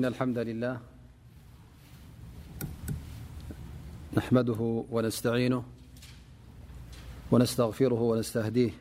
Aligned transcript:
ن 0.00 0.04
امد 0.08 0.38
لله 0.48 0.76
نحمده 4.16 4.60
ونستعينه 4.90 5.60
ونستغفره 7.32 8.00
ونستهديه 8.00 8.72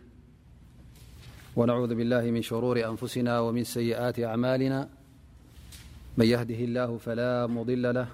ونعوذ 1.55 1.93
بالله 1.99 2.23
من 2.31 2.39
شرور 2.41 2.79
أنفسنا 2.85 3.39
ومن 3.43 3.63
سيئات 3.63 4.19
أعمالنا 4.23 4.79
من 6.17 6.25
يهده 6.25 6.55
الله 6.67 6.89
فلا 6.97 7.47
مضل 7.47 7.83
له 7.93 8.07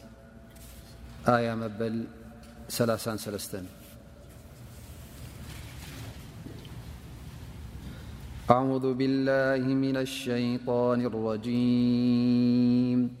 آيمبل 1.27 2.05
أعوذ 8.49 8.85
بالله 8.97 9.61
من 9.67 9.97
الشيطان 10.01 10.99
الرجيم 11.05 13.20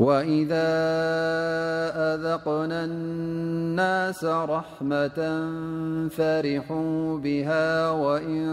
وإذا 0.00 0.68
أذقنا 2.14 2.84
الناس 2.84 4.24
رحمة 4.24 5.20
فرحوا 6.16 7.18
بها 7.18 7.90
وإن 7.90 8.46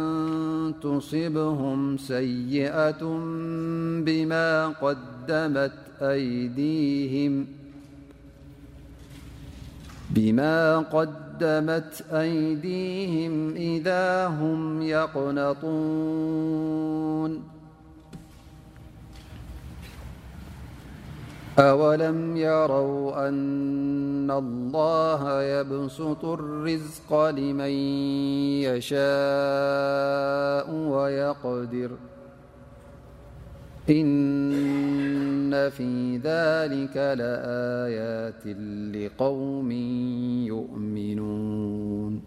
تصبهم 0.83 1.97
سيئة 1.97 3.01
بما 4.03 4.67
قدمت 4.67 5.71
أيديهم 12.11 13.53
إذا 13.57 14.27
هم 14.27 14.81
يقنطون 14.81 17.56
أولم 21.59 22.37
يروا 22.37 23.29
أن 23.29 24.31
الله 24.31 25.41
يبسط 25.43 26.25
الرزق 26.25 27.29
لمن 27.29 27.71
يشاء 28.69 30.69
ويقدر 30.71 31.91
إن 33.89 35.69
في 35.69 36.17
ذلك 36.17 36.97
لآيات 37.17 38.47
لقوم 38.95 39.71
يؤمنون 40.45 42.21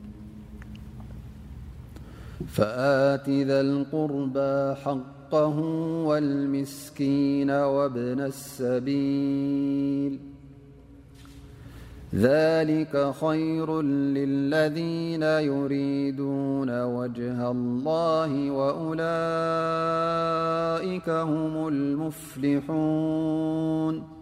فآتذا 2.47 3.61
القربى 3.61 4.75
حق 4.85 5.20
المسن 5.33 7.51
وابن 7.51 8.21
السبل 8.35 10.25
لك 12.13 12.95
خير 13.21 13.69
للذين 13.83 15.23
يريدون 15.23 16.83
وجه 16.83 17.51
الله 17.51 17.61
وأولك 18.51 21.07
هم 21.09 21.55
الملحون 21.69 24.19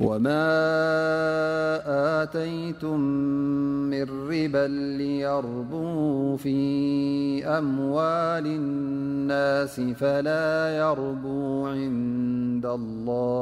م 0.00 0.24
مربى 3.90 4.64
ليربوا 4.96 6.08
في 6.36 6.60
أموال 7.46 8.46
الناس 8.46 9.80
فلا 9.80 10.78
يربوا 10.78 11.68
عند 11.68 12.66
اللهوما 12.66 13.34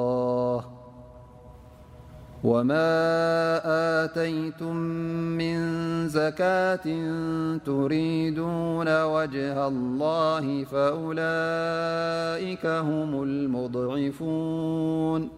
آتيتم 4.05 4.77
من 5.39 5.59
زكاة 6.09 6.87
تريدون 7.65 9.03
وجه 9.05 9.69
الله 9.69 10.65
فأولئك 10.65 12.67
هم 12.67 13.23
المضعفون 13.23 15.38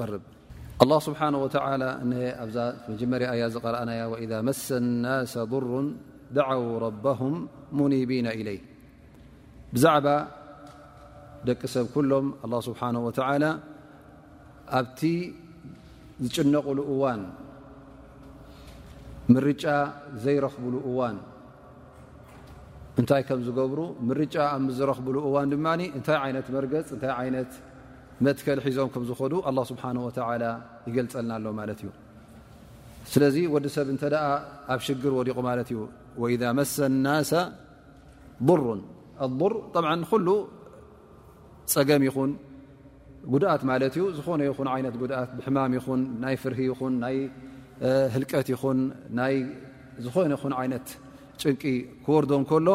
قርብ 0.00 0.22
لله 0.82 0.98
ስብሓه 1.06 1.28
መጀመሪ 2.90 3.22
እያ 3.34 3.42
ረአና 3.74 3.90
إذ 4.24 4.32
መሰ 4.48 4.66
ናስ 5.04 5.34
ضሩ 5.54 5.68
ደعው 6.36 6.62
ረبهም 6.86 7.34
ሙኒቢና 7.78 8.26
إለይ 8.38 8.58
ብዛዕባ 9.74 10.06
ደቂ 11.48 11.60
ሰብ 11.74 11.86
ኩሎም 11.94 12.26
ه 12.42 12.50
ስብሓه 12.66 13.00
و 13.06 13.10
ኣብቲ 14.78 15.00
ዝጭነቕሉ 16.24 16.78
እዋን 16.92 17.22
ምርጫ 19.34 19.64
ዘይረክብሉ 20.24 20.74
እዋን 20.90 21.16
እንታይ 23.00 23.22
ከም 23.28 23.40
ዝገብሩ 23.46 23.80
ርጫ 24.20 24.36
ኣ 24.54 24.56
ዝረኽብሉ 24.78 25.16
እዋን 25.28 25.46
ድማ 25.52 25.66
እንታይ 25.96 26.18
ይነት 26.30 26.46
መርገፅ 26.56 26.86
እታ 26.96 27.04
ት 27.52 27.54
መትከል 28.24 28.58
ሒዞም 28.64 28.88
ከምዝኾዱ 28.94 29.32
ه 29.46 29.50
ስብሓه 29.70 30.46
ይገልፀልና 30.88 31.30
ኣሎ 31.38 31.46
ማለት 31.60 31.78
እዩ 31.84 31.88
ስለዚ 33.12 33.36
ወዲ 33.54 33.66
ሰብ 33.76 33.86
እተ 33.94 34.02
ኣብ 34.72 34.80
ሽግር 34.86 35.12
ወዲቑ 35.18 35.38
ማለት 35.48 35.68
እዩ 35.72 35.78
ወኢ 36.22 36.34
መሳ 36.58 36.76
ና 37.06 37.08
ضሩን 38.46 38.80
ኣር 39.92 40.02
ኩሉ 40.10 40.28
ፀገም 41.74 42.02
ይኹን 42.08 42.30
ጉድኣት 43.32 43.62
ማለት 43.70 43.92
እዩ 43.98 44.02
ዝኾነ 44.18 44.40
ይን 44.48 44.68
ይነት 44.80 44.96
ጉድኣት 45.02 45.28
ሕማም 45.46 45.72
ይኹን 45.78 46.00
ናይ 46.22 46.34
ፍርሂ 46.42 46.58
ይኹን 46.70 46.94
ናይ 47.04 47.16
ህልቀት 48.14 48.46
ይኹን 48.54 48.78
ዝኾነ 50.04 50.32
ይን 50.36 50.54
ይነት 50.66 50.86
ጭንቂ 51.40 51.62
ክወርዶ 52.04 52.32
ከሎ 52.50 52.68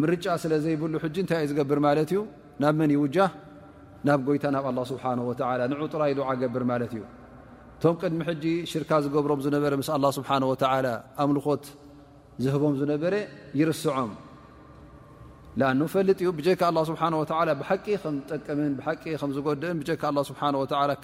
ምርጫ 0.00 0.24
ስለ 0.42 0.52
ዘይብሉ 0.64 0.94
ሕጂ 1.04 1.16
እንታይ 1.24 1.40
ዩ 1.44 1.46
ዝገብር 1.50 1.78
ማለት 1.86 2.08
እዩ 2.14 2.20
ናብ 2.62 2.74
መን 2.80 2.90
ይውጃ 2.96 3.16
ናብ 4.08 4.20
ጎይታ 4.28 4.44
ናብ 4.56 4.64
ኣላ 4.70 4.78
ስብሓ 4.90 5.04
ወላ 5.28 5.60
ንዑ 5.72 5.84
ጥራይ 5.94 6.12
ድዓ 6.18 6.28
ገብር 6.42 6.62
ማለት 6.70 6.92
እዩ 6.96 7.02
ቶም 7.82 7.94
ቅድሚ 8.02 8.18
ሕጂ 8.28 8.44
ሽርካ 8.70 8.90
ዝገብሮም 9.04 9.40
ዝነበረ 9.44 9.72
ምስ 9.80 9.88
ኣላ 9.96 10.06
ስብሓ 10.18 10.30
ላ 10.86 10.88
ኣምልኾት 11.24 11.64
ዝህቦም 12.44 12.74
ዝነበረ 12.80 13.14
ይርስዖም 13.60 14.10
ኣን 15.70 15.78
ፈልጥ 15.94 16.18
እዩ 16.24 16.28
ብጀካ 16.40 16.62
ኣ 16.80 16.84
ስብሓ 16.90 17.00
ብሓቂ 17.62 17.86
ከም 18.02 18.12
ዝጠቅምን 18.18 18.72
ብሓቂ 18.80 19.02
ከ 19.22 19.30
ዝጎድእን 19.38 19.78
ብካ 19.82 20.04
ስብሓ 20.30 20.42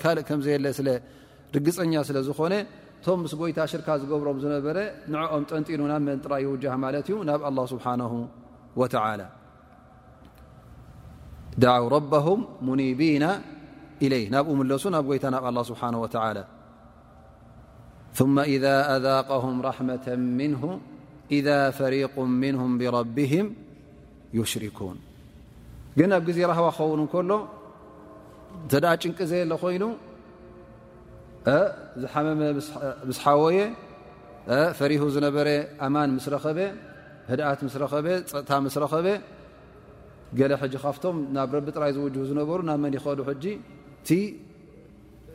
ካልእ 0.03 0.27
ከምዘየለ 0.29 0.67
ስለርግፀኛ 0.81 1.95
ስለዝኾነ 2.11 2.55
ቶም 3.07 3.19
ምስ 3.25 3.33
ጎይታ 3.41 3.59
ሽርካ 3.73 3.89
ዝገብሮም 4.03 4.39
ዝነበረ 4.45 4.79
ንኦም 5.15 5.43
ጠንጢኑ 5.51 5.81
ናብመን 5.93 6.19
ጥራይ 6.25 6.43
ይውጃህ 6.47 6.77
ማለት 6.85 7.07
እዩ 7.13 7.19
ናብ 7.29 7.43
ኣላ 7.51 7.59
ስብሓን 7.75 8.01
ወተላ 8.81 9.21
دعው 11.65 11.85
ربه 11.97 12.27
ሙኒቢና 12.67 13.25
إለይ 14.05 14.25
ናብኡ 14.35 14.57
ለሱ 14.71 14.85
ናብ 14.95 15.05
ጎይታ 15.11 15.25
ናብ 15.35 15.45
له 15.57 15.63
ስብሓه 15.71 15.95
وى 16.03 16.09
ث 16.15 16.17
إذ 18.55 18.65
ኣذቀه 18.95 19.45
ة 19.67 20.07
إذ 21.39 21.49
ፈሪق 21.79 22.15
نهም 22.43 22.71
ብرቢهም 22.81 23.47
يሽርኩን 24.39 24.97
ግን 25.99 26.11
ኣብ 26.17 26.23
ጊዜ 26.29 26.39
ረህዋ 26.51 26.67
ክኸውን 26.77 27.01
ከሎ 27.13 27.31
ተ 28.71 28.73
ዳ 28.83 28.87
ጭንቂ 29.03 29.19
ዘየ 29.31 29.43
ለ 29.51 29.55
ኮይኑ 29.63 29.85
ዝሓመመ 32.03 32.41
ስሓወየ 33.17 33.59
ፈሪሁ 34.79 35.03
ዝነበረ 35.15 35.49
ኣማን 35.87 36.11
ስ 36.25 36.27
ረኸበ 36.35 36.59
ህድኣት 37.31 37.61
ስ 37.75 37.77
ረኸ 37.83 37.93
ፀጥታ 38.07 38.51
ስ 38.75 38.77
ረኸበ 38.85 39.07
ገለ 40.39 40.53
ሕጂ 40.63 40.75
ካብቶም 40.85 41.17
ናብ 41.35 41.51
ረቢ 41.57 41.67
ጥራይ 41.77 41.91
ዝውጅ 41.97 42.15
ዝነበሩ 42.31 42.59
ናብ 42.69 42.79
መን 42.85 42.93
ይኸዱ 42.99 43.19
ሕጂ 43.29 43.45
እቲ 44.01 44.09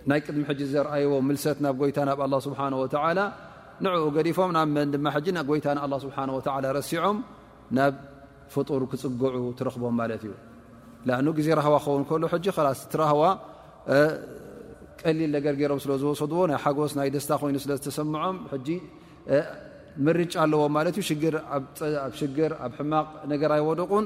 ናይ 0.09 0.19
ቅድሚ 0.25 0.41
ሕጂ 0.49 0.59
ዘርኣይዎ 0.73 1.11
ምልሰት 1.27 1.57
ናብ 1.65 1.75
ጎይታ 1.81 1.97
ናብ 2.09 2.19
ኣ 2.25 2.27
ስብሓወላ 2.47 3.19
ንዕኡ 3.83 4.03
ገዲፎም 4.17 4.51
ናብን 4.57 4.89
ድማ 4.93 5.05
ጎይታ 5.49 5.65
ን 5.75 5.79
ኣ 5.85 5.97
ስብሓ 6.05 6.17
ወ 6.35 6.39
ረሲዖም 6.77 7.17
ናብ 7.77 7.93
ፍጡር 8.53 8.81
ክፅግዑ 8.91 9.33
ትረክቦም 9.59 9.95
ማለት 10.01 10.23
እዩ 10.27 10.33
ኣ 11.19 11.19
ግዜ 11.37 11.47
ረህዋ 11.59 11.75
ክኸውን 11.83 12.03
ከሎ 12.09 12.23
ስ 12.81 12.89
ቲ 12.91 12.95
ራህዋ 13.01 13.23
ቀሊል 15.01 15.31
ነገር 15.37 15.53
ገይሮም 15.59 15.79
ስለ 15.83 15.91
ዝወሰድዎ 16.01 16.41
ናይ 16.51 16.57
ሓጎስ 16.63 16.91
ናይ 16.99 17.09
ደስታ 17.15 17.31
ኮይኑ 17.41 17.55
ስለ 17.65 17.71
ዝተሰምዖም 17.79 18.35
መርጫ 20.05 20.33
ኣለዎም 20.43 20.71
ማለት 20.75 20.95
ዩ 20.99 21.01
ሽግር 21.09 21.35
ኣብ 22.65 22.71
ሕማቕ 22.77 23.09
ነገርኣይወደቁን 23.31 24.05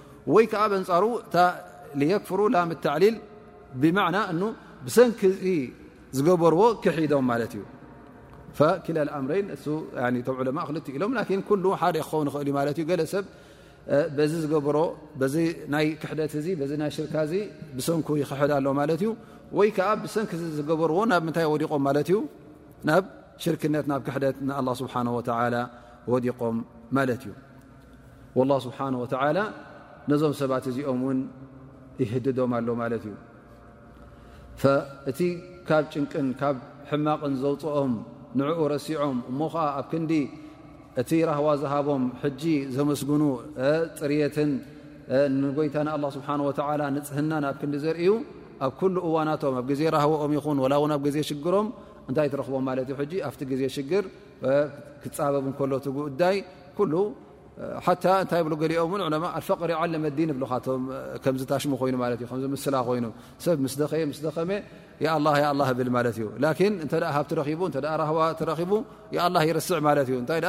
ዓ 0.29 0.35
ንፃሩ 1.99 2.19
ክፍر 2.23 2.39
ላ 2.55 2.65
ሊል 3.03 3.15
ብ 3.81 3.93
ብሰንኪ 4.85 5.21
ዝገበርዎ 6.17 6.61
ክሒዶም 6.83 7.27
እ 7.33 7.35
ኢሎ 7.45 7.65
ክ 11.37 12.89
እ 13.03 13.05
ሰብ 13.13 13.25
ዚ 14.29 14.31
ዝ 15.33 15.39
ክሕደት 16.01 16.31
ሽካ 16.97 17.15
ሰን 17.87 18.01
ክ 18.07 18.11
ሎ 18.65 18.77
ይ 19.61 19.71
ሰ 20.13 20.17
ዝዎ 20.57 21.05
ናብ 21.11 21.25
ይ 21.37 22.03
ዲም 22.09 22.25
ና 22.87 22.99
ርክነት 23.53 23.85
ናብ 23.91 24.01
ክደት 24.07 24.35
ه 24.49 25.67
ه 26.11 26.17
ዲቆም 26.25 26.57
እ 28.35 29.15
ه 29.25 29.45
ነዞም 30.09 30.33
ሰባት 30.39 30.65
እዚኦም 30.71 30.99
ውን 31.07 31.19
ይህድዶም 32.01 32.51
ኣሎ 32.57 32.67
ማለት 32.81 33.03
እዩ 33.07 33.15
እቲ 35.09 35.19
ካብ 35.67 35.83
ጭንቅን 35.93 36.27
ካብ 36.39 36.55
ሕማቕን 36.89 37.33
ዘውፅኦም 37.41 37.93
ንዕኡ 38.39 38.59
ረሲዖም 38.73 39.17
እሞ 39.31 39.39
ከዓ 39.53 39.65
ኣብ 39.79 39.85
ክንዲ 39.91 40.11
እቲ 41.01 41.11
ራህዋ 41.29 41.47
ዝሃቦም 41.61 42.03
ሕጂ 42.23 42.43
ዘመስግኑ 42.75 43.21
ፅርየትን 43.99 44.49
ንጎይታ 45.41 45.75
ንአላ 45.87 46.03
ስብሓን 46.17 46.41
ወተላ 46.47 46.81
ንፅህናን 46.97 47.45
ኣብ 47.51 47.55
ክንዲ 47.61 47.75
ዘርእዩ 47.85 48.11
ኣብ 48.65 48.73
ኩሉ 48.81 48.95
እዋናቶም 49.07 49.55
ኣብ 49.61 49.65
ጊዜ 49.71 49.81
ራህቦኦም 49.97 50.31
ይኹን 50.37 50.57
ወላ 50.63 50.73
ውን 50.83 50.91
ኣብ 50.95 51.01
ግዜ 51.07 51.17
ሽግሮም 51.29 51.67
እንታይ 52.09 52.27
ትረክቦም 52.33 52.63
ማለት 52.69 52.85
እዩ 52.89 52.95
ሕጂ 53.01 53.13
ኣብቲ 53.27 53.41
ግዜ 53.51 53.61
ሽግር 53.75 54.05
ክፃበብ 55.03 55.45
ከሎ 55.59 55.73
ትጉዳይ 55.85 56.37
ሉ 56.91 56.93
ሓታ 57.85 58.03
እንታይ 58.23 58.41
ብ 58.45 58.47
ገሊኦም 58.61 58.91
እን 58.97 59.01
ዕማ 59.19 59.25
ኣልፈቀሪ 59.37 59.69
ይዓለም 59.75 60.03
ዲን 60.17 60.29
ብካቶም 60.41 60.81
ከምዚ 61.23 61.41
ታሽሙ 61.51 61.71
ኮይኑ 61.81 61.95
ት 62.09 62.13
እዩ 62.23 62.25
ከዚምስላ 62.31 62.75
ኮይኑ 62.87 63.05
ሰብ 63.45 63.57
ምስ 63.65 63.73
ደኸየ 63.81 64.01
ምስ 64.11 64.19
ደኸመ 64.25 64.51
ብል 65.79 65.89
ማለት 65.97 66.15
እዩ 66.19 66.25
ላን 66.43 66.75
እተ 66.85 66.93
ሃብቲ 67.15 67.31
ቡ 67.59 67.61
እ 67.75 67.81
ራህዋ 68.01 68.19
ረቡ 68.59 68.71
ኣላ 69.25 69.35
ይርስዕ 69.49 69.79
ማለት 69.89 70.07
እዩ 70.11 70.15
እንታይ 70.23 70.41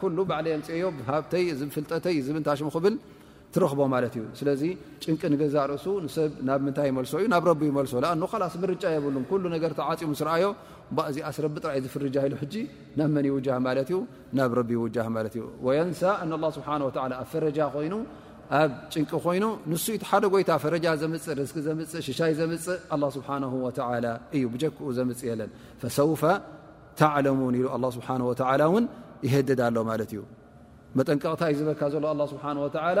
ኩሉ 0.00 0.18
ባዕለየምፅዮ 0.30 0.84
ሃብተይ 1.10 1.46
ዚፍልጠተይ 1.60 2.16
ዝብ 2.28 2.36
ታሽሙ 2.48 2.68
ክብል 2.76 2.94
ትረክቦ 3.54 3.80
ማለት 3.94 4.12
እዩ 4.18 4.22
ስለዚ 4.38 4.60
ጭንቂ 5.02 5.20
ንገዛ 5.32 5.54
ርእሱ 5.70 5.86
ንሰብ 6.04 6.30
ናብ 6.48 6.60
ምንታይ 6.66 6.86
ይመልሶ 6.90 7.12
እዩ 7.20 7.26
ናብ 7.34 7.44
ረቢ 7.50 7.60
ይመልሶ 7.70 7.92
ኣ 8.12 8.12
ላስ 8.42 8.54
ርጫ 8.70 8.84
የብሉም 8.96 9.24
ኩሉ 9.30 9.42
ነገር 9.56 9.70
ተዓፂሙ 9.78 10.10
ስርአዮ 10.20 10.44
እዚኣስ 11.10 11.36
ረቢ 11.44 11.54
ጥራእይ 11.64 11.80
ዝፍርጃ 11.86 12.16
ኢሉ 12.26 12.34
ሕጂ 12.42 12.54
ናብ 12.98 13.08
መን 13.14 13.24
ይውጃ 13.30 13.48
ማለት 13.66 13.88
ዩ 13.94 13.96
ናብ 14.38 14.50
ረቢ 14.58 14.70
ይው 14.76 14.82
ማለት 15.16 15.34
እዩ 15.38 15.42
ወየንሳ 15.66 16.00
እ 16.24 16.26
ስብሓ 16.56 16.68
ኣብ 16.86 16.92
ፈረጃ 17.32 17.58
ኮይኑ 17.74 17.94
ኣብ 18.60 18.70
ጭንቂ 18.92 19.10
ኮይኑ 19.26 19.44
ንሱ 19.70 19.84
ኢቲ 19.96 20.02
ሓደ 20.10 20.24
ጎይታ 20.34 20.50
ፈረጃ 20.64 20.86
ዘምፅእ 21.02 21.34
ርስኪ 21.38 21.58
ዘምፅእ 21.68 22.02
ሽሻይ 22.06 22.32
ዘምፅእ 22.40 22.80
ስብሓ 23.16 23.28
ወ 23.64 23.68
እዩ 24.36 24.44
ብጀክኡ 24.54 24.78
ዘምፅእ 24.98 25.28
የለን 25.30 25.50
ፈሰውፈ 25.82 26.22
ተዕለሙን 27.00 27.54
ኢሉ 27.60 27.86
ስብሓ 27.96 28.08
ወላ 28.30 28.62
እውን 28.70 28.84
ይሄድዳ 29.26 29.60
ሎ 29.76 29.78
ማለት 29.90 30.10
እዩ 30.14 30.22
መጠንቀቕታ 30.98 31.42
እዩ 31.52 31.56
ዝበካ 31.60 31.80
ዘሎ 31.94 32.04
ኣ 32.12 32.16
ስብሓ 32.34 32.44
ላ 32.98 33.00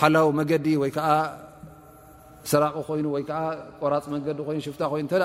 ሓላው 0.00 0.26
መንገዲ 0.38 0.66
ወይ 0.82 0.90
ከዓ 0.96 1.08
ሰራቂ 2.50 2.74
ኮይኑ 2.88 3.06
ወይ 3.16 3.22
ከዓ 3.28 3.40
ቆራፅ 3.80 4.04
መንገዲ 4.14 4.38
ኮይኑ 4.48 4.58
ሽፍታ 4.66 4.82
ኮይኑ 4.92 5.02
እንተኣ 5.06 5.24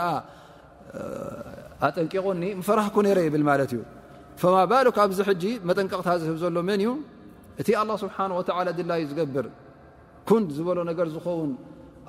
ኣጠንቂቆኒ 1.88 2.44
ምፈራህኩ 2.60 2.96
ነይረ 3.08 3.20
የብል 3.28 3.44
ማለት 3.52 3.72
እዩ 3.76 3.82
ፈማ 4.42 4.56
ባሎክ 4.72 4.98
ኣብዚ 5.04 5.20
ሕጂ 5.30 5.44
መጠንቀቕታ 5.70 6.10
ዝህብ 6.24 6.38
ዘሎ 6.44 6.58
መን 6.70 6.82
እዩ 6.84 6.90
እቲ 7.62 7.68
ኣላ 7.82 7.92
ስብሓን 8.04 8.32
ወላ 8.40 8.68
ድላዩ 8.80 9.04
ዝገብር 9.12 9.46
ኩን 10.30 10.44
ዝበሎ 10.58 10.78
ነገር 10.92 11.08
ዝኸውን 11.16 11.52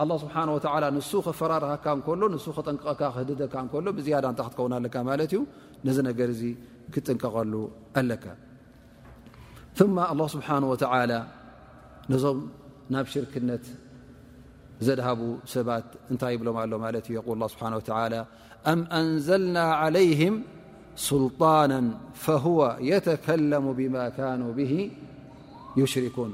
ኣ 0.02 0.06
ስብሓን 0.24 0.48
ወላ 0.56 0.84
ንሱ 0.96 1.10
ከፈራርሃካ 1.26 1.84
እንከሎ 1.96 2.22
ንሱ 2.34 2.46
ክጠንቀቀካ 2.56 3.02
ክህድደካ 3.14 3.54
እንከሎ 3.64 3.86
ብዝያዳ 4.00 4.24
እንታ 4.32 4.42
ክትከውን 4.48 4.74
ኣለካ 4.80 4.94
ማለት 5.10 5.30
እዩ 5.34 5.38
ነዚ 5.86 5.96
ነገር 6.10 6.28
እዚ 6.34 6.42
ክጥንቀቀሉ 6.96 7.54
ኣለካ 8.02 8.24
ማ 9.96 9.98
ኣ 10.12 10.26
ስብሓን 10.36 10.64
ወተላ 10.72 11.10
ነዞም 12.12 12.38
ናብ 12.94 13.06
ሽርክነት 13.12 13.64
ዘድሃቡ 14.86 15.20
ሰባት 15.54 15.86
እንታይ 16.12 16.32
ይብሎም 16.34 16.56
ኣሎ 16.62 16.72
ማለት 16.84 17.04
እ 17.10 17.14
የል 17.16 17.42
ስብሓ 17.54 17.68
ላ 18.14 18.20
አም 18.72 18.80
ኣንዘልና 18.98 19.56
ዓለይህም 19.80 20.34
ስልጣና 21.08 21.72
ፈهወ 22.24 22.60
የተከለሙ 22.90 23.66
ብማ 23.80 23.96
ካኑ 24.16 24.42
ብህ 24.58 24.72
ዩሽርኩን 25.80 26.32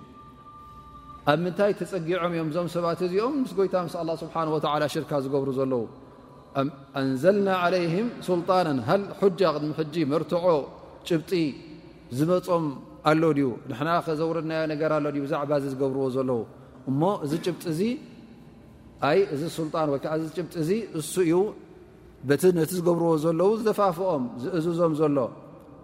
ኣብ 1.32 1.38
ምንታይ 1.44 1.72
ተፀጊዖም 1.80 2.32
እዮም 2.36 2.48
እዞም 2.52 2.68
ሰባት 2.76 3.00
እዚኦም 3.06 3.34
ምስ 3.42 3.52
ጎይታ 3.58 3.74
ምስ 3.88 3.96
ኣ 4.02 4.18
ስብሓ 4.22 4.34
ወ 4.54 4.56
ሽርካ 4.94 5.10
ዝገብሩ 5.26 5.50
ዘለዉ 5.60 5.82
ኣም 6.62 6.68
ኣንዘልና 7.02 7.48
ለይም 7.74 8.08
ስልጣና 8.30 8.68
ሃል 8.88 9.02
ጃ 9.40 9.54
ቅድምክጂ 9.56 9.94
መርትዖ 10.12 10.44
ጭብጢ 11.08 11.32
ዝመፆም 12.18 12.64
ኣሎ 13.10 13.22
ድዩ 13.36 13.46
ንና 13.78 13.88
ዘውረድናዮ 14.20 14.60
ነገር 14.72 14.90
ኣሎ 14.98 15.06
ዩ 15.16 15.20
ብዛዕባ 15.24 15.50
ዚ 15.62 15.64
ዝገብርዎ 15.72 16.04
ዘለው 16.16 16.38
እሞ 16.90 17.00
እዚ 17.24 17.32
ጭብጢ 17.46 17.64
እዚ 17.72 17.80
ኣይ 19.08 19.18
እዚ 19.34 19.42
ስልጣን 19.56 19.88
ወይከዓ 19.94 20.12
ዚ 20.20 20.24
ጭብጢ 20.36 20.54
እዚ 20.62 20.70
እሱ 21.00 21.12
እዩ 21.26 21.34
በቲ 22.28 22.42
ነቲ 22.58 22.70
ዝገብርዎ 22.80 23.08
ዘለው 23.24 23.50
ዝተፋፍኦም 23.60 24.24
ዝእዝዞም 24.42 24.94
ዘሎ 25.00 25.18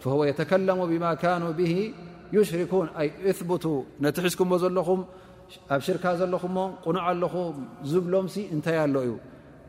ፈهወ 0.02 0.20
የተከለሙ 0.30 0.78
ብማ 0.92 1.04
ካኑ 1.22 1.44
ብሂ 1.58 1.72
ዩሽሪኩን 2.36 2.88
ኣይ 3.00 3.08
እቡቱ 3.32 3.64
ነቲ 4.04 4.16
ሒዝኩምዎ 4.26 4.56
ዘለኹም 4.64 5.00
ኣብ 5.74 5.80
ሽርካ 5.86 6.04
ዘለኹሞ 6.20 6.56
ቁኑዕ 6.84 7.04
ኣለኹም 7.10 7.54
ዝብሎምሲ 7.90 8.36
እንታይ 8.54 8.76
ኣሎ 8.84 8.94
እዩ 9.06 9.12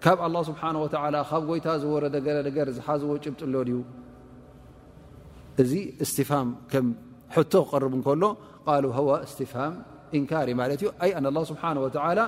ካብ 0.04 0.18
ኣه 0.26 0.42
ስብሓንወላ 0.50 1.16
ካብ 1.30 1.42
ጎይታ 1.50 1.68
ዝወረደ 1.82 2.16
ለነገር 2.38 2.68
ዝሓዝዎ 2.78 3.12
ጭብጥ 3.26 3.42
ኣሎ 3.48 3.54
ድዩ 3.68 3.78
እዚ 5.62 5.72
እስትፋም 6.04 6.50
ሕቶ 7.36 7.54
ክቐርቡ 7.70 7.94
ከሎ 8.08 8.24
ቃሉ 8.68 8.86
ወ 9.10 9.12
እስትፍሃም 9.26 9.74
እንካሪ 10.18 10.50
ማለት 10.62 10.80
እዩ 10.84 10.88
ኣ 11.04 11.06
ን 11.24 11.26
ኣ 11.40 11.42
ስብሓ 11.52 11.62
ወላ 11.86 12.20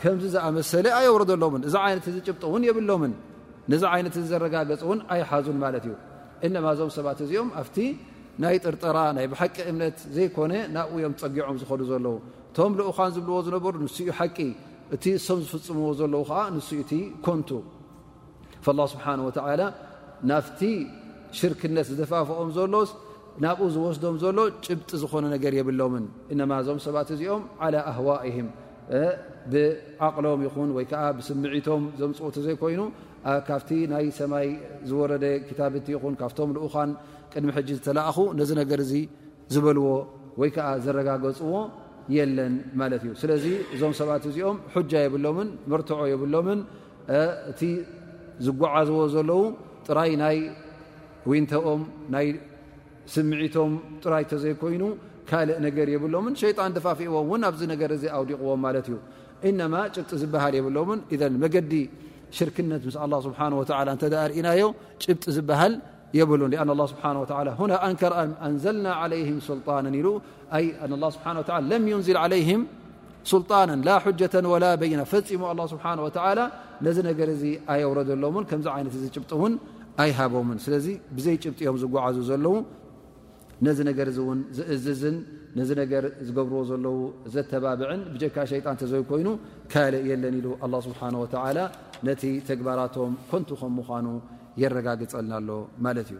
ከምዚ 0.00 0.22
ዝኣመሰለ 0.34 0.86
ኣየውረደሎምን 0.98 1.62
እዚ 1.68 1.74
ዓይነት 1.86 2.06
እዚ 2.10 2.16
ጭብጥእውን 2.28 2.62
የብሎምን 2.68 3.12
ነዚ 3.72 3.82
ዓይነት 3.94 4.14
እዚ 4.20 4.24
ዘረጋገፅ 4.32 4.80
እውን 4.86 4.98
ኣይሓዙን 5.14 5.58
ማለት 5.64 5.84
እዩ 5.86 5.94
እነማ 6.46 6.64
እዞም 6.74 6.90
ሰባት 6.96 7.18
እዚኦም 7.26 7.48
ኣፍቲ 7.60 7.76
ናይ 8.42 8.56
ጥርጠራ 8.64 8.96
ናይ 9.16 9.26
ብሓቂ 9.32 9.56
እምነት 9.70 9.98
ዘይኮነ 10.16 10.52
ናብ 10.74 10.90
ዮም 11.04 11.14
ፀጊዖም 11.22 11.56
ዝኮዱ 11.60 11.80
ዘለዉ 11.90 12.14
እቶም 12.50 12.72
ዝኡኳን 12.78 13.10
ዝብልዎ 13.14 13.38
ዝነበሩ 13.46 13.72
ንስኡ 13.84 14.08
ሓቂ 14.18 14.38
እቲ 14.94 15.04
እሶም 15.20 15.38
ዝፍፅምዎ 15.44 15.88
ዘለዉ 16.00 16.22
ከዓ 16.30 16.40
ንስኡ 16.56 16.78
እቲ 16.84 16.92
ኮንቱ 17.26 17.48
ላ 18.78 18.82
ስብሓን 18.94 19.20
ወተላ 19.28 19.62
ናፍቲ 20.30 20.60
ሽርክነት 21.38 21.86
ዝተፋፍኦም 21.92 22.48
ዘሎስ 22.56 22.90
ናብኡ 23.44 23.64
ዝወስዶም 23.74 24.14
ዘሎ 24.22 24.38
ጭብጢ 24.66 24.90
ዝኾነ 25.00 25.24
ነገር 25.34 25.52
የብሎምን 25.58 26.04
እነማ 26.34 26.50
እዞም 26.62 26.78
ሰባት 26.84 27.08
እዚኦም 27.14 27.42
ዓላ 27.64 27.74
ኣህዋእሂም 27.90 28.48
ብዓቕሎም 29.52 30.40
ይኹን 30.46 30.70
ወይ 30.76 30.84
ከዓ 30.90 31.02
ብስምዒቶም 31.16 31.82
ዘምፅወቶ 32.00 32.36
ዘይኮይኑ 32.46 32.82
ካብቲ 33.48 33.70
ናይ 33.92 34.06
ሰማይ 34.18 34.48
ዝወረደ 34.88 35.24
ክታብቲ 35.48 35.86
ይኹን 35.96 36.14
ካብቶም 36.20 36.50
ንኡኳን 36.56 36.90
ቅድሚ 37.32 37.50
ሕጂ 37.58 37.68
ዝተላኣኹ 37.78 38.18
ነዚ 38.38 38.50
ነገር 38.62 38.80
እዚ 38.86 38.92
ዝበልዎ 39.54 39.86
ወይ 40.40 40.50
ከዓ 40.56 40.66
ዘረጋገፅዎ 40.86 41.52
የለን 42.16 42.54
ማለት 42.80 43.02
እዩ 43.06 43.12
ስለዚ 43.22 43.44
እዞም 43.74 43.94
ሰባት 44.00 44.24
እዚኦም 44.30 44.58
ሑጃ 44.74 44.92
የብሎምን 45.06 45.48
መርትዖ 45.70 46.00
የብሎምን 46.12 46.60
እቲ 47.52 47.60
ዝጓዓዝዎ 48.46 48.98
ዘለዉ 49.16 49.42
ጥራይ 49.88 50.12
ናይ 50.22 50.36
ውንተኦም 51.30 51.82
ናይ 52.14 52.26
ስምዒቶም 53.14 53.72
ጥራይተ 54.04 54.30
ዘይኮይኑ 54.44 54.82
ካልእ 55.30 55.58
ነገር 55.66 55.86
የብሎምን 55.94 56.34
ሸጣን 56.40 56.72
ደፋፊእዎም 56.76 57.26
ውን 57.32 57.42
ኣብዚ 57.48 57.62
ነገር 57.72 57.90
ዚ 58.02 58.04
ኣውዲቕዎም 58.18 58.60
ማለት 58.66 58.86
እዩ 58.90 58.96
እነማ 59.48 59.74
ጭብጢ 59.94 60.10
ዝበሃል 60.22 60.54
የብሎምን 60.58 61.00
እ 61.14 61.16
መገዲ 61.44 61.72
ሽርክነት 62.36 62.82
ምስ 62.88 62.96
ስሓ 63.26 63.40
እተርእናዮ 63.96 64.62
ጭብ 65.04 65.20
ዝበሃል 65.36 65.74
የብሉን 66.18 66.52
ስብሓ 66.92 67.04
ንዘልና 68.54 68.88
ይም 69.22 69.38
ስልጣንን 69.48 69.94
ስብሓ 71.14 71.56
ለም 71.70 71.86
ዩንዝ 71.92 72.08
ይ 72.14 72.58
ልጣና 73.40 73.70
ላ 73.86 73.94
ጀة 74.18 74.34
ወላ 74.50 74.64
በይና 74.80 75.00
ፈፂሙ 75.12 75.42
ስብሓ 75.72 75.86
ላ 76.38 76.42
ነዚ 76.86 76.98
ነገር 77.10 77.28
እዚ 77.34 77.42
ኣየውረዘሎምን 77.72 78.44
ከምዚ 78.50 78.66
ይነት 78.80 78.94
ዚ 79.02 79.22
ጭ 79.30 79.38
ውን 79.40 79.54
ኣይሃቦምን 80.02 80.58
ስለዚ 80.64 80.86
ብዘይ 81.16 81.36
ጭብእዮም 81.42 81.76
ዝጓዓዙ 81.82 82.16
ዘለዉ 82.28 82.54
ነዚ 83.64 83.78
ነገር 83.88 84.08
ውን 84.28 84.38
ዝእዝዝን 84.56 85.16
ነዚ 85.58 85.70
ነገር 85.82 86.04
ዝገብርዎ 86.28 86.58
ዘለው 86.70 86.96
ዘተባብዕን 87.34 88.00
ብጀካ 88.14 88.36
ሸይጣን 88.52 88.76
ተዘይኮይኑ 88.80 89.28
ካልእ 89.72 90.02
የለን 90.10 90.34
ኢሉ 90.40 90.46
الله 90.64 90.80
ስብሓه 90.88 91.00
وላ 91.44 91.58
ነቲ 92.06 92.22
ተግባራቶም 92.48 93.12
ኮንቱ 93.30 93.50
ከም 93.60 93.72
ምዃኑ 93.80 94.06
የረጋግፀልናኣሎ 94.62 95.50
ማለት 95.84 96.08
እዩ 96.12 96.18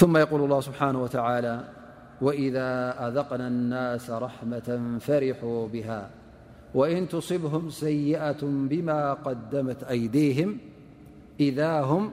ثم 0.00 0.12
የقል 0.22 0.40
الله 0.46 0.60
ስብሓه 0.68 0.88
وተ 1.04 1.16
وإذ 2.26 2.56
አዘቅና 3.04 3.42
الናስ 3.52 4.06
ራحመة 4.26 4.68
ፈሪح 5.06 5.38
ብሃ 5.74 5.88
ወእን 6.78 7.04
ትصብهም 7.12 7.64
ሰይአة 7.84 8.40
ብማ 8.70 8.88
ቀደመት 9.24 9.80
ኣይዲهም 9.92 10.50
إذ 11.46 11.58
هም 11.90 12.04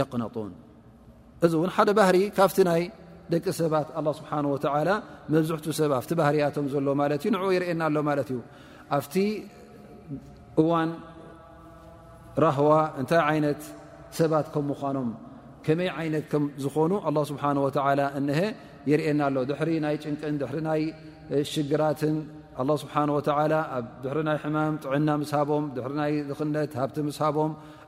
የቅነጡን 0.00 0.50
እዚ 1.46 1.52
እውን 1.58 1.70
ሓደ 1.76 1.90
ባህሪ 1.98 2.16
ካብቲ 2.36 2.58
ናይ 2.68 2.82
ደቂ 3.32 3.44
ሰባት 3.60 3.88
ኣ 3.98 4.02
ስብሓ 4.18 4.30
ወዓላ 4.52 4.90
መብዝሕቱ 5.32 5.66
ሰብ 5.78 5.90
ኣብቲ 5.98 6.10
ባህርያቶም 6.20 6.66
ዘሎ 6.72 6.86
ማለት 7.00 7.20
እዩ 7.24 7.30
ን 7.34 7.38
የርኤየና 7.56 7.80
ኣሎ 7.88 7.96
ማለት 8.08 8.28
እዩ 8.32 8.38
ኣብቲ 8.96 9.14
እዋን 10.62 10.90
ራህዋ 12.44 12.70
እንታይ 13.00 13.20
ዓይነት 13.30 13.62
ሰባት 14.20 14.46
ከም 14.54 14.64
ምዃኖም 14.72 15.10
ከመይ 15.66 15.90
ዓይነት 16.02 16.26
ከም 16.32 16.44
ዝኾኑ 16.64 16.92
ኣ 17.08 17.12
ስብሓ 17.32 17.42
ወላ 17.66 18.00
እነሀ 18.20 18.40
የርኤና 18.92 19.20
ኣሎ 19.30 19.36
ድሕሪ 19.50 19.70
ናይ 19.86 19.96
ጭንቅን 20.04 20.36
ድሕሪ 20.42 20.60
ናይ 20.68 20.82
ሽግራትን 21.54 22.16
ኣ 22.62 22.76
ስብሓ 22.84 22.94
ወላ 23.18 23.54
ድሪ 24.04 24.16
ናይ 24.28 24.38
ሕማም 24.44 24.74
ጥዕና 24.84 25.08
ምስሃቦም 25.22 25.66
ድሪ 25.78 25.92
ናይ 26.02 26.12
ልኽነት 26.30 26.72
ሃብቲ 26.82 26.96
ምስሃቦም 27.08 27.50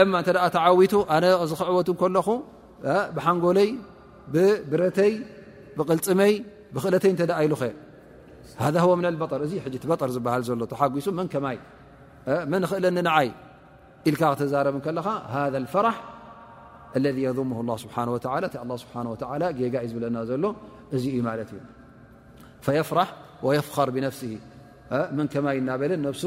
እማ 0.00 0.12
እተ 0.22 0.28
ተዓዊቱ 0.56 0.92
ኣነ 1.14 1.24
ዝክዕወቱ 1.52 1.88
ከለኹ 2.00 2.28
ብሓንጎለይ 3.16 3.68
ብረተይ 4.70 5.12
ብቅልፅመይ 5.78 6.34
ብክእለተይ 6.74 7.12
እ 7.22 7.32
ኢሉኸ 7.44 7.62
ذ 8.74 8.76
ም 8.98 9.00
በር 9.32 9.40
እዚ 9.46 9.52
በር 9.90 10.10
ዝሃል 10.16 10.42
ዘሎ 10.48 10.60
ተሓጒሱ 10.72 11.06
መን 11.18 11.28
ከማይ 11.32 11.56
መ 12.52 12.54
ክእለኒ 12.70 12.96
ንዓይ 13.08 13.28
ኢልካ 14.08 14.22
ክተዛረብ 14.32 14.74
ከለካ 14.86 15.08
ذ 15.52 15.54
لፈራሕ 15.64 15.96
ለذ 17.04 17.16
የظሙه 17.26 17.58
ه 17.68 17.70
ስብሓه 17.84 18.06
እታ 18.18 18.26
ስብሓه 18.82 19.02
ጌጋእዩ 19.58 19.86
ዝብለና 19.92 20.16
ዘሎ 20.30 20.44
እዚ 20.94 21.04
ዩ 21.16 21.18
ማለት 21.28 21.50
እዩ 21.54 21.60
فيፍራሕ 22.64 23.08
ወፍከር 23.46 23.88
ብነፍስ 23.94 24.20
መን 25.16 25.26
ከማይ 25.32 25.56
እናበለ 25.62 25.92
ነፍሱ 26.08 26.22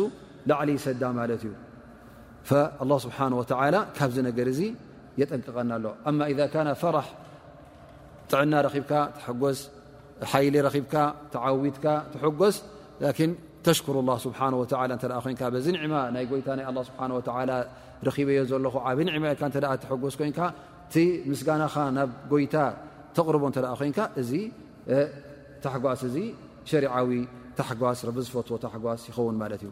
ላዕሊ 0.50 0.70
ሰዳ 0.86 1.02
ማለት 1.20 1.42
እዩ 1.48 1.52
ስብሓ 3.04 3.18
ወ 3.40 3.44
ካብዚ 3.98 4.18
ነገር 4.28 4.48
እዚ 4.54 4.62
የጠንቅቀና 5.20 5.72
ኣሎ 5.80 5.86
እማ 6.10 6.20
ፈራሕ 6.82 7.08
ጥዕና 8.32 8.54
ረብካ 8.68 8.92
ተስ 9.42 9.60
ሓይሊ 10.32 10.56
ረኺብካ 10.68 10.94
ተዓዊትካ 11.34 11.86
ትጎስ 12.14 12.56
ን 13.30 13.32
ተሽሩ 13.66 13.96
ስብሓ 14.26 14.40
እ 15.32 15.34
በዚ 15.56 15.68
ዕማ 15.86 15.96
ናይ 16.16 16.26
ጎይታ 16.32 16.48
ናይ 16.60 16.66
ስብሓ 16.90 17.02
ረበዮ 18.08 18.42
ዘለኹ 18.52 18.76
ዓብ 18.92 19.00
ዕማ 19.18 19.26
ትጎስ 19.84 20.16
ኮይንካ 20.22 20.40
ቲ 20.94 21.06
ምስጋናኻ 21.32 21.76
ናብ 21.98 22.10
ጎይታ 22.34 22.56
ተቕርቦ 23.18 23.44
እተ 23.54 23.58
ኮይንካ 23.82 24.00
እዚ 24.22 24.32
ታሕጓስ 25.64 26.02
እዚ 26.10 26.18
ሸሪዓዊ 26.72 27.10
ታሓጓስ 27.58 28.00
ረቢ 28.10 28.18
ዝፈትዎ 28.28 28.56
ታሓጓስ 28.66 29.02
ይኸውን 29.10 29.36
ማለት 29.42 29.62
እዩ 29.66 29.72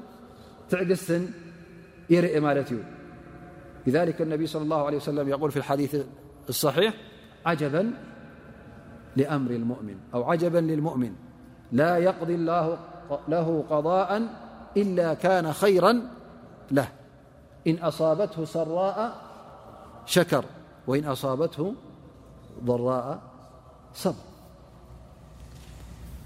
تعج 0.71 0.91
اسن 0.91 1.29
ير 2.09 2.41
مالتي 2.41 2.83
لذلك 3.87 4.21
النبي 4.21 4.47
صلى 4.47 4.63
الله 4.63 4.85
عليه 4.85 4.97
وسلم- 4.97 5.29
يقول 5.35 5.51
في 5.51 5.57
الحديث 5.57 5.95
الصحيح 6.49 6.93
با 7.45 7.93
لأمر 9.15 9.51
المؤمأو 9.51 10.23
عجبا 10.31 10.57
للمؤمن 10.57 11.13
لا 11.71 11.97
يقضي 11.97 12.35
اله 12.35 13.61
قضاء 13.69 14.21
إلا 14.77 15.13
كان 15.13 15.53
خيرا 15.53 16.01
له 16.71 16.87
إن 17.67 17.75
أصابته 17.77 18.45
صراء 18.45 19.21
شكر 20.05 20.45
وإن 20.87 21.03
أصابته 21.05 21.75
ضراء 22.63 23.21
صبر 23.93 24.23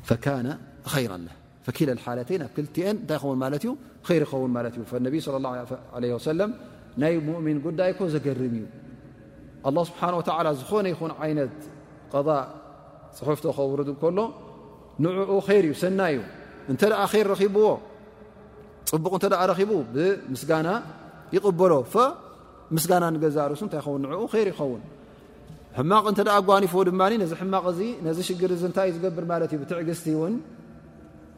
فكان 0.03 0.57
خيرا 0.83 1.17
له 1.17 1.31
ክልል 1.77 1.97
ሓለተይ 2.05 2.37
ኣብ 2.45 2.51
ክልቲአን 2.55 2.95
እንታይ 3.01 3.15
ይኸውን 3.17 3.39
ማለት 3.43 3.61
እዩ 3.65 3.71
ይር 4.15 4.21
ይኸውን 4.25 4.51
ማለት 4.57 4.73
እ 4.77 4.81
ነብ 5.05 5.13
ለ 5.33 5.43
ለ 6.03 6.03
ወሰለም 6.17 6.51
ናይ 7.01 7.13
ሙእሚን 7.27 7.57
ጉዳይ 7.65 7.91
ኮ 7.97 7.99
ዘገርም 8.13 8.53
እዩ 8.59 8.63
ኣላه 9.67 9.83
ስብሓን 9.89 10.13
ወተላ 10.19 10.47
ዝኾነ 10.61 10.85
ይኹን 10.93 11.11
ዓይነት 11.23 11.55
ቀضእ 12.13 12.41
ፅሑፍቶ 13.19 13.45
ከውሩ 13.57 13.79
ከሎ 14.01 14.19
ንዕኡ 15.03 15.31
ይር 15.57 15.65
እዩ 15.69 15.73
ሰናይ 15.83 16.13
እዩ 16.13 16.19
እንተ 16.71 16.81
ይር 17.19 17.29
ብዎ 17.55 17.65
ፅቡቕ 18.89 19.11
እንተ 19.17 19.25
ረኪቡ 19.51 19.71
ብምስጋና 19.95 20.67
ይቕበሎ 21.35 21.73
ምስጋና 22.75 23.03
ንገዛርሱ 23.15 23.61
እንታይ 23.67 23.79
ይኸውን 23.81 24.01
ንዕኡ 24.11 24.21
ይር 24.41 24.47
ይኸውን 24.51 24.83
ሕማቕ 25.77 26.05
እተ 26.13 26.19
ጓኒፎዎ 26.49 26.81
ድማ 26.89 27.01
ነዚ 27.21 27.31
ሕማቕ 27.41 27.63
እዚ 27.73 27.79
ነዚ 28.05 28.17
ሽግር 28.27 28.51
እዚ 28.55 28.61
እንታይእዩ 28.69 28.91
ዝገብር 28.99 29.25
ማለት 29.31 29.49
እዩ 29.55 29.57
ብትዕግዝቲ 29.63 30.07
ውን 30.19 30.35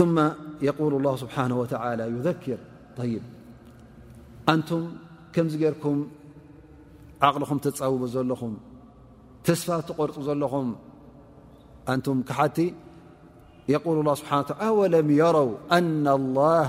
ثم 0.00 0.20
يقول 0.62 0.94
الله 0.94 1.16
سبحانه 1.16 1.56
وتعالى 1.60 2.02
يذكر 2.16 2.58
طيب 2.98 3.22
أنتم 4.48 4.82
كمز 5.34 5.54
ركم 5.70 5.96
عقلخ 7.26 7.50
توب 7.78 8.02
ዘلኹم 8.14 8.54
ተስف 9.46 9.68
تغرፅ 9.88 10.16
ዘلኹم 10.28 10.66
ن 11.96 12.22
كቲ 12.30 12.58
يقل 13.74 13.96
الله 14.02 14.14
سبنه 14.14 14.70
ول 14.70 14.70
ولم 14.80 15.06
يروا 15.22 15.52
أن 15.78 16.04
الله 16.18 16.68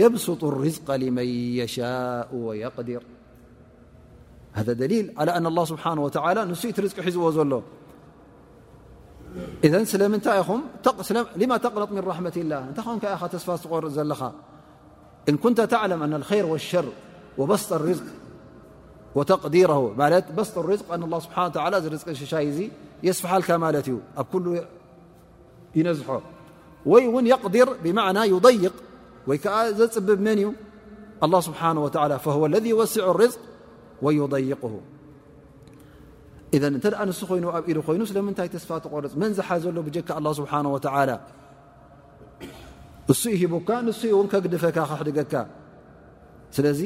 يبسط 0.00 0.40
الرزق 0.50 0.86
لمن 1.02 1.28
يشاء 1.60 2.26
ويقدر 2.46 3.02
هذا 4.58 4.72
دليل 4.82 5.04
على 5.20 5.32
أن 5.38 5.44
الله 5.50 5.64
سبحنه 5.72 6.02
وتعلى 6.06 6.40
نس 6.50 6.62
ت 6.76 6.80
رز 6.84 6.92
ሒزዎ 7.06 7.24
ዘل 7.36 7.52
إذا 9.64 9.96
لملم 9.98 10.18
تقنط 11.58 11.92
من 11.92 11.98
رحمة 11.98 12.32
الله 12.36 12.66
ت 12.76 12.76
تف 13.32 13.72
ر 13.72 13.84
ل 13.88 14.32
إن 15.28 15.36
كنت 15.36 15.60
تعلم 15.60 16.02
أن 16.02 16.12
الخير 16.20 16.46
والشر 16.46 16.84
وبسط 17.38 17.72
الرزق 17.72 18.04
وتقديره 19.14 19.94
لت 19.98 20.32
بسط 20.36 20.58
الرز 20.58 20.80
أن 20.92 21.02
الله 21.02 21.18
سبحانه 21.24 21.46
وتعالى 21.48 21.76
رز 21.78 22.34
ي 22.34 22.64
ي 22.64 22.70
يسفحلك 23.08 23.48
مالت 23.62 23.86
ي 23.88 23.94
كل 24.32 24.60
ينزحه 25.74 26.20
وي 26.86 27.06
ون 27.08 27.26
يقدر 27.26 27.66
بمعنى 27.84 28.18
يضيق 28.34 28.74
وي 29.28 29.36
ك 29.38 29.46
زبب 29.80 30.20
مني 30.20 30.46
الله 31.24 31.40
سبحانه 31.48 31.80
وتعالى 31.86 32.14
فهو 32.24 32.42
الذي 32.50 32.68
يوسع 32.76 33.04
الرزق 33.10 33.40
ويضيقه 34.04 34.74
እንተ 36.68 36.84
ኣ 37.02 37.02
ንሱ 37.08 37.20
ኮይኑ 37.30 37.44
ኣብ 37.56 37.64
ኢሉ 37.70 37.78
ኮይኑ 37.88 38.00
ስለምንታይ 38.10 38.48
ተስፋ 38.54 38.70
ትቆርፅ 38.84 39.12
መንዝሓ 39.22 39.48
ዘሎ 39.64 39.76
ብጀካ 39.86 40.08
ኣ 40.14 40.22
ስብሓ 40.38 40.52
እሱ 43.12 43.20
ሂቡካ 43.40 43.68
ንስኡ 43.86 44.10
እውን 44.16 44.26
ከግድፈካ 44.32 44.76
ክሕድገካ 44.90 45.34
ስለዚ 46.56 46.80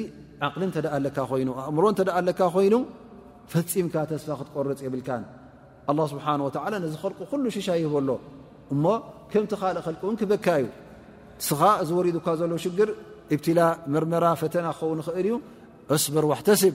ዓቕሊ 0.46 0.62
እተደኣ 0.72 0.92
ኣለካ 0.98 1.16
ኮይኑ 1.30 1.48
ኣእምሮ 1.68 1.84
እተኣ 1.94 2.08
ኣለካ 2.20 2.40
ኮይኑ 2.54 2.74
ፈፂምካ 3.52 3.94
ተስፋ 4.12 4.28
ክትቆርፅ 4.40 4.80
የብልካ 4.86 5.08
ኣه 5.90 5.96
ስብሓ 6.12 6.26
ነዚ 6.82 6.94
ከልቁ 7.02 7.18
ኩሉ 7.30 7.44
ሽሻ 7.56 7.68
ይህበሎ 7.82 8.10
እሞ 8.74 8.84
ከምቲ 9.32 9.52
ካልእ 9.60 9.82
ኸልቂ 9.86 10.02
እውን 10.06 10.16
ክበካ 10.20 10.46
እዩ 10.60 10.66
እስኻ 11.42 11.60
ዝወሪዱካ 11.88 12.26
ዘሎ 12.40 12.52
ሽግር 12.64 12.88
እብትላ 13.34 13.60
መርመራ 13.94 14.24
ፈተና 14.42 14.66
ክኸውን 14.78 14.96
ንኽእል 15.00 15.26
እዩ 15.30 15.34
እስብር 15.94 16.24
ዋሕተስብ 16.32 16.74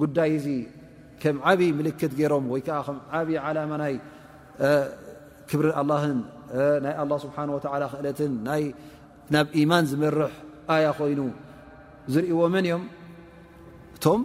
ጉዳይ 0.00 0.30
እዚ 0.38 0.46
ከም 1.22 1.36
ዓብዪ 1.50 1.68
ምልክት 1.78 2.12
ገይሮም 2.18 2.44
ወይ 2.52 2.60
ከዓ 2.66 2.78
ከም 2.88 2.98
ዓብዪ 3.18 3.34
ዓላማ 3.46 3.70
ናይ 3.82 3.94
ክብሪ 5.50 5.66
ኣላን 5.82 6.18
ናይ 6.84 6.94
ኣላ 7.02 7.12
ስብሓ 7.24 7.36
ወላ 7.54 7.84
ክእለትን 7.92 8.32
ናብ 9.34 9.46
ኢማን 9.60 9.84
ዝመርሕ 9.92 10.32
ኣያ 10.74 10.86
ኮይኑ 10.98 11.20
ዝርእዎ 12.14 12.40
መን 12.54 12.64
እዮም 12.68 12.84
እቶም 13.96 14.20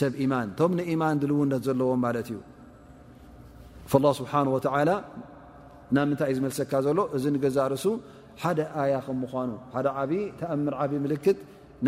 ሰብ 0.00 0.12
ማን 0.32 0.48
ቶም 0.58 0.70
ንኢማን 0.78 1.16
ዝልውነት 1.22 1.62
ዘለዎም 1.66 2.00
ማለት 2.06 2.28
እዩ 2.32 2.38
ላ 4.04 4.10
ስብሓን 4.20 4.46
ወላ 4.54 4.90
ናብ 5.94 6.06
ምንታይ 6.10 6.28
እዩ 6.32 6.36
ዝመልሰካ 6.38 6.72
ዘሎ 6.86 7.00
እዚ 7.16 7.24
ንገዛርሱ 7.34 7.84
ሓደ 8.42 8.58
ኣያ 8.82 8.94
ከም 9.06 9.16
ምኳኑ 9.24 9.50
ሓደ 9.74 9.86
ዓብይ 10.00 10.22
ተኣምር 10.38 10.74
ዓብዪ 10.82 10.98
ምልክት 11.04 11.38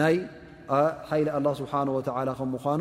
ናይ 0.01 0.15
ሃይሊ 1.11 1.27
ኣላ 1.39 1.47
ስብሓ 1.61 1.73
ወላ 1.97 2.31
ከም 2.41 2.49
ምኳኑ 2.57 2.81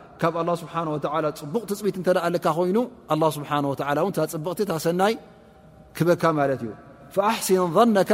ካብ 0.21 0.33
ه 0.37 0.41
ስብሓه 0.61 0.79
ፅቡቕ 1.41 1.63
ትፅቢት 1.69 1.95
እተኣ 1.99 2.47
ኮይኑ 2.57 2.77
ስብ 3.35 3.43
ፅብቕቲ 4.33 4.59
ታ 4.69 4.73
ሰናይ 4.85 5.13
ክበካ 5.97 6.23
ማለ 6.37 6.51
እዩ 6.63 6.71
ኣሲን 7.29 7.61
ظነካ 7.75 8.11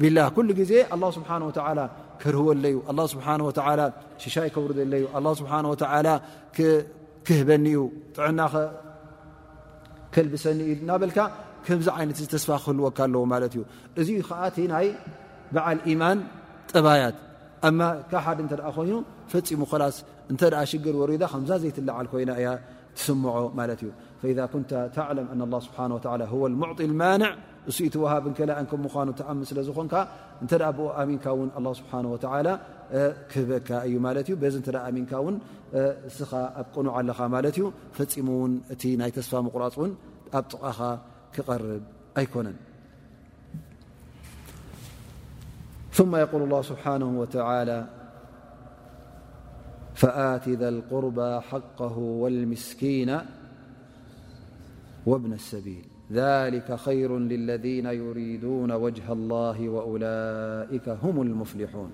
ብላ 0.00 0.18
ኩ 0.34 0.38
ዜ 0.70 0.72
ስብሓه 1.16 1.38
ክርህወለዩ 2.22 2.76
ስብ 3.12 3.18
ሽሻይ 4.22 4.48
ከውርዘለዩ 4.54 5.04
ስብ 5.40 5.46
ክህበኒዩ 7.26 7.78
ጥዕና 8.16 8.40
ክልብሰኒ 10.14 10.60
ዩ 10.70 10.72
ናበ 10.88 11.02
ከምዚ 11.66 11.88
ይነት 12.02 12.18
ዝስፋ 12.32 12.48
ክህልወካ 12.64 12.98
ኣለዎ 13.06 13.22
እዩ 13.46 13.58
እዚ 14.00 14.08
ከዓ 14.28 14.40
እቲ 14.50 14.56
ይ 14.84 14.88
በዓል 15.54 15.78
ማን 16.00 16.18
ጥባያት 16.72 17.16
ካብ 18.12 18.20
ሓደ 18.26 18.38
እ 18.68 18.72
ኮይኑ 18.78 18.92
ፈፂሙ 19.32 19.60
ላስ 19.82 19.96
እተ 20.32 20.42
ሽግር 20.70 20.94
ወሩዳ 21.02 21.22
ከምዛ 21.32 21.50
ዘይትለዓል 21.62 22.06
ኮይና 22.12 22.30
እያ 22.40 22.48
ትስምዖ 22.96 23.36
ማለት 23.58 23.80
እዩ 23.84 23.90
ኩን 24.52 24.62
ተም 24.70 25.60
ስብ 25.66 26.34
ሙዕጢ 26.62 26.80
ማንዕ 27.02 27.30
እሱ 27.70 27.78
ቲ 27.94 27.96
ወሃብ 28.02 28.24
ክላእን 28.38 28.66
ምኳኑ 28.84 29.08
ተኣም 29.20 29.38
ስለዝኮንካ 29.50 29.94
እንተ 30.42 30.52
ብ 30.76 30.78
ኣሚንካ 31.02 31.26
ን 31.64 31.74
ስብሓ 31.80 31.92
ክህበካ 33.32 33.68
እዩ 33.86 33.94
ማ 34.06 34.10
ዩ 34.32 34.36
ዚ 34.54 34.56
እ 34.70 34.72
ኣሚንካንእስኻ 34.88 36.30
ኣብ 36.60 36.66
ቅኑዕ 36.74 36.92
ኣለኻ 37.00 37.18
ማለት 37.34 37.54
እዩ 37.60 37.66
ፈፂሙውን 37.98 38.52
እቲ 38.74 38.82
ናይ 39.02 39.10
ተስፋ 39.18 39.32
ምቁራፅ 39.46 39.76
ን 39.88 39.92
ኣብ 40.38 40.44
ጥቃኻ 40.52 40.78
ክቀርብ 41.36 41.84
ኣይኮነን 42.20 42.56
ስብሓ 46.68 46.84
فأتذا 49.94 50.68
القربى 50.68 51.40
حقه 51.40 51.98
والمسكين 51.98 53.18
وابن 55.06 55.32
السبيل 55.32 55.84
ذلك 56.12 56.74
خير 56.76 57.18
للذين 57.18 57.86
يريدون 57.86 58.72
وجه 58.72 59.12
الله 59.12 59.68
وأولئك 59.68 60.88
هم 60.88 61.22
المفلحون 61.22 61.90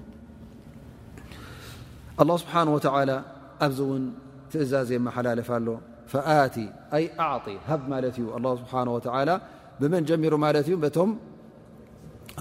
الله 2.20 2.36
سبحانه 2.36 2.74
وتعالى 2.74 3.22
ن 3.62 4.10
تزا 4.50 4.98
مللفله 4.98 5.78
فت 6.06 6.58
أي 6.94 7.04
أعط 7.20 7.46
هب 7.68 7.88
مال 7.88 8.04
ي 8.04 8.18
الله 8.36 8.52
سبحانه 8.56 8.92
وتعالى 8.94 9.40
بمن 9.80 10.00
مر 10.22 10.46
اي 10.56 10.74
م 11.06 11.18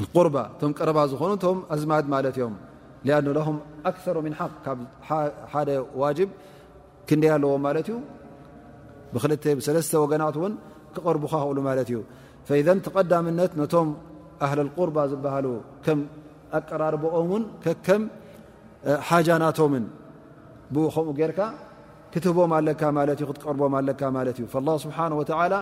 القربىم 0.02 0.48
ربا 0.89 1.04
نوم 1.44 1.63
أماد 1.72 2.06
ا 2.13 2.39
يم 2.41 2.54
አን 3.18 3.26
ለም 3.38 3.58
ኣክثሩ 3.89 4.15
ምን 4.26 4.34
ሓቅ 4.39 4.52
ካብ 4.65 4.80
ሓደ 5.54 5.70
ዋጅብ 6.02 6.30
ክንደይ 7.10 7.32
ኣለዎም 7.36 7.62
ማለት 7.68 7.88
እዩ 7.91 7.98
ብክል 9.13 9.32
ብሰለስተ 9.60 9.91
ወገናት 10.04 10.38
ውን 10.44 10.54
ክቐርቡካ 10.96 11.34
ክእሉ 11.48 11.58
ማለት 11.70 11.88
እዩ 11.91 11.98
ዘ 12.68 12.70
ተቀዳምነት 12.86 13.52
ነቶም 13.62 13.89
ኣህል 14.46 14.70
ቁርባ 14.78 14.98
ዝበሃሉ 15.12 15.46
ከም 15.86 16.00
ኣቀራርበኦም 16.58 17.28
ውን 17.34 17.44
ከከም 17.63 18.04
ሓጃናቶምን 19.10 19.86
ብ 20.74 20.76
ከምኡ 20.96 21.10
ጌርካ 21.20 21.39
ክትህቦም 22.13 22.52
ኣለካ 22.58 22.82
ማ 22.98 23.00
እ 23.18 23.18
ክትቀርቦም 23.30 23.74
ኣለካ 23.80 24.02
ማለት 24.18 24.36
እዩ 24.41 24.46
له 24.68 24.76
ስብሓه 24.86 25.46
ላ 25.54 25.56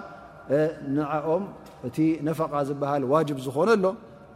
ንኦም 0.96 1.44
እቲ 1.88 1.98
ነፈቃ 2.28 2.54
ዝበሃል 2.70 3.04
ዋጅብ 3.14 3.38
ዝኾነ 3.46 3.70
ኣሎ 3.76 3.86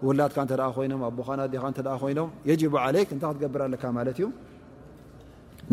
ውላድካ 0.05 0.37
እ 0.79 0.81
ይኖ 0.85 0.93
ኣቦኻ 1.09 1.27
ናዲኻ 1.39 1.63
ኮይኖም 2.03 2.29
የጅቡ 2.49 2.73
ዓለይክ 2.85 3.09
እንታይ 3.15 3.29
ክትገብር 3.35 3.61
ኣለካ 3.67 3.83
ማለት 3.97 4.17
እዩ 4.19 4.25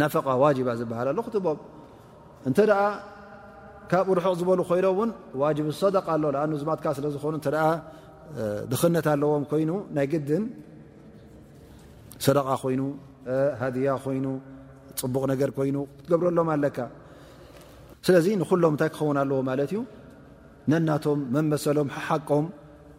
ነፈቃ 0.03 0.27
ዋጅባ 0.45 0.69
ዝበሃል 0.81 1.09
ኣሎ 1.13 1.19
ክትቦም 1.27 1.59
እንተ 2.49 2.59
ደኣ 2.71 2.81
ካብ 3.91 4.07
ርሑቕ 4.19 4.35
ዝበሉ 4.41 4.61
ኮይኖ 4.71 4.87
እውን 4.95 5.11
ዋጅብ 5.43 5.67
ሰደቃ 5.83 6.07
ኣሎ 6.17 6.25
ኣ 6.43 6.45
ዝማትካ 6.63 6.85
ስለ 6.99 7.07
ዝኾኑ 7.15 7.35
እተ 7.41 7.49
ድኽነት 8.71 9.07
ኣለዎም 9.15 9.43
ኮይኑ 9.51 9.71
ናይ 9.97 10.07
ግድን 10.13 10.45
ሰደቃ 12.27 12.49
ኮይኑ 12.65 12.81
ሃድያ 13.61 13.89
ኮይኑ 14.05 14.27
ፅቡቕ 15.03 15.23
ነገር 15.33 15.51
ኮይኑ 15.59 15.77
ክትገብረሎም 15.99 16.49
ኣለካ 16.57 16.79
ስለዚ 18.07 18.27
ንኩሎም 18.41 18.73
እንታይ 18.75 18.91
ክኸውን 18.95 19.19
ኣለዎ 19.23 19.39
ማለት 19.51 19.71
እዩ 19.75 19.81
ነናቶም 20.71 21.21
መመሰሎም 21.35 21.89
ሓቆም 22.07 22.45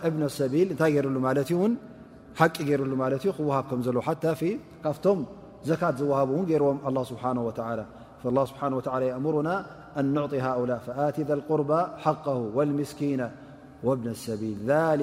እብ 0.08 0.12
ሰል 0.38 0.52
እታይ 0.76 0.90
ገሩሉ 0.96 1.16
ሓቂ 2.40 2.56
ገሩሉ 2.68 2.92
ማለት 3.02 3.22
ዩ 3.26 3.30
ክሃብከም 3.38 3.80
ዘለ 3.86 3.98
ሓ 4.06 4.12
ካብቶም 4.84 5.20
ዘካት 5.68 5.94
ዝሃ 6.00 6.18
ገርዎም 6.50 6.78
ه 6.86 7.04
ስሓه 7.10 7.34
ስه 8.24 9.04
أምሩና 9.18 9.48
ኣን 10.00 10.16
عط 10.24 10.32
ሃؤل 10.46 10.70
ኣትذ 11.06 11.30
لقር 11.40 11.60
ሓق 12.04 12.26
والምስኪና 12.56 13.22
واብነ 13.86 14.06
ሰቢል 14.24 14.58
ذ 14.68 14.70
ሩ 14.98 15.02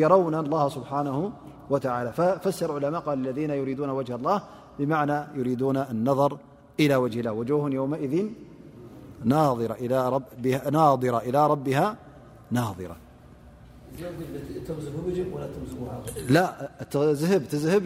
يرون 0.00 0.34
الله 0.42 0.64
سبحانه 0.76 1.16
وتعالى 1.72 2.10
ففسر 2.18 2.70
اعلماءقال 2.74 3.18
الذين 3.24 3.50
يريدون 3.60 3.88
وجه 3.98 4.14
الله 4.18 4.36
بمعنى 4.78 5.16
يريدون 5.38 5.76
النر 5.94 6.30
إلى 6.80 6.96
وجه 7.02 7.18
الله 7.20 7.32
وجوه 7.40 7.64
يومئذ 7.78 8.14
نار 9.34 9.56
إلى 9.60 10.08
ربها 11.48 11.96
نارةاب 12.50 12.96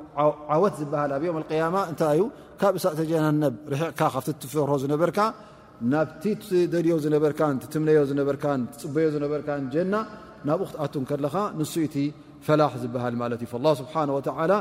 ዓወት 0.53 0.73
ዝበሃል 0.81 1.11
ኣብ 1.17 1.23
ዮም 1.27 1.37
ያማ 1.61 1.77
እንታይዩ 1.91 2.21
ካብ 2.61 2.73
እሳእ 2.79 2.93
ተጀናነብ 3.01 3.53
ርሕዕካ 3.73 4.01
ካብ 4.13 4.23
ትፈርሖ 4.43 4.71
ዝነበርካ 4.83 5.19
ናብቲ 5.93 6.23
ደልዮ 6.73 6.95
ዝነበ 7.05 7.23
ትምነዮ 7.73 7.99
ዝነበ 8.11 8.29
ፅበዮ 8.81 9.07
ዝነበ 9.15 9.33
ጀና 9.75 9.95
ናብኡ 10.49 10.67
ክትኣቱ 10.71 10.93
ከለኻ 11.09 11.35
ንሱ 11.59 11.73
ቲ 11.93 11.95
ፈላሕ 12.47 12.71
ዝበሃል 12.83 13.15
ማለት 13.21 13.41
እዩ 13.45 13.65
ስብሓ 13.81 13.93
ላ 14.51 14.55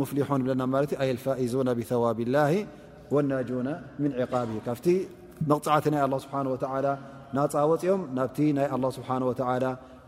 ሙፍሊን 0.00 0.40
ብለና 0.46 0.62
ኣ 1.04 1.08
ፋዙ 1.24 1.54
ብثዋብ 1.78 2.18
ላ 2.36 2.46
ናጁ 3.32 3.50
ም 4.02 4.06
ዕቃቢ 4.24 4.50
ካብቲ 4.66 4.86
መቕፅዓቲ 5.50 5.84
ናይ 5.94 6.02
ስብሓ 6.24 6.36
ናፃወፅኦም 7.36 8.00
ናብቲ 8.16 8.38
ናይ 8.56 8.66
ስብሓ 8.96 9.08
ላ 9.64 9.68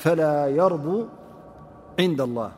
فلا 0.00 0.46
يرضو 0.46 1.06
عند 1.98 2.20
الله 2.20 2.52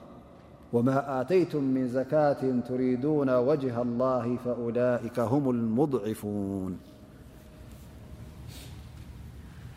وما 0.73 1.21
آتيتم 1.21 1.65
من 1.65 1.89
زكاة 1.89 2.61
تريدون 2.69 3.31
وجه 3.37 3.83
الله 3.83 4.37
فأولئك 4.45 5.21
هم 5.21 5.51
المضعفون 5.51 6.79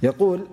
يقول 0.03 0.47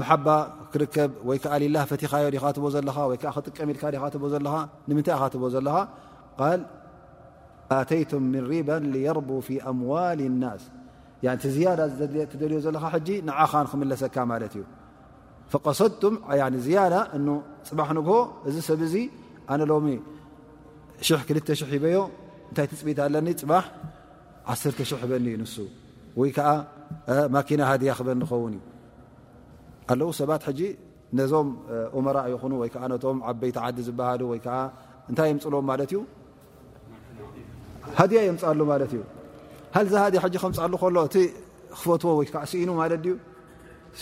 መሓባ 0.00 0.26
ክርከብ 0.72 1.10
ወይዓ 1.28 1.52
ላ 1.74 1.84
ፈቲኻዮ 1.90 2.24
ኻቦ 2.44 2.64
ዘለ 2.76 2.88
ክጥቀሚኢልካ 3.22 3.82
ዘ 4.32 4.34
ምታይ 4.98 5.16
ቦ 5.42 5.48
ዘለኻ 5.54 5.76
ኣተይቱም 7.76 8.24
ም 8.32 8.42
ሪባ 8.50 8.68
ር 9.18 9.18
ኣምዋል 9.70 10.20
ናስ 10.42 10.62
ዝያ 11.56 11.68
ደልዮ 12.42 12.58
ዘለ 12.66 12.76
ንዓኻን 13.28 13.66
ክምለሰካ 13.72 14.16
ማለ 14.32 14.42
እዩ 14.52 14.62
ሰ 15.54 15.90
ያ 16.40 16.92
ፅባ 17.68 17.80
ንግ 17.98 18.08
እዚ 18.48 18.56
ሰብ 18.70 18.80
ዚ 18.92 18.96
ኣነ 19.52 19.62
ሎ 19.70 19.72
20 19.88 21.58
ሂበዮ 21.74 21.98
እንታይ 22.50 22.66
ትፅቢት 22.70 22.98
ኣለኒ 23.06 23.28
ፅባ 23.42 23.52
100 24.78 25.10
በኒዩ 25.10 25.34
ን 25.42 25.46
ወይ 26.20 26.30
ዓ 26.52 26.54
ማኪና 27.34 27.60
ሃድያ 27.70 27.92
ክበኸውን 27.98 28.54
እዩ 28.56 28.60
ኣለው 29.92 30.10
ሰባት 30.18 30.44
ጂ 30.58 30.60
ነዞም 31.18 31.48
እመራ 31.98 32.16
ይኹኑ 32.32 32.52
ወይከዓ 32.62 32.84
ቶም 33.02 33.18
ዓበይቲ 33.30 33.56
ዓዲ 33.64 33.76
ዝበሃሉ 33.88 34.22
ወይከዓ 34.32 34.54
እንታይ 35.10 35.28
የምፅሎም 35.30 35.64
ማለት 35.70 35.90
ዩ 35.96 35.98
ሃድያ 37.98 38.20
የምፅሉ 38.28 38.60
ማለት 38.72 38.90
እዩ 38.96 39.02
ሃዚሃያ 39.76 40.08
ክምፃሉ 40.44 40.72
ከሎእቲ 40.82 41.16
ክፈትዎ 41.78 42.10
ወይዓ 42.20 42.42
ኢኑ 42.62 42.70
ለ 42.92 42.98
ዩ 43.10 43.14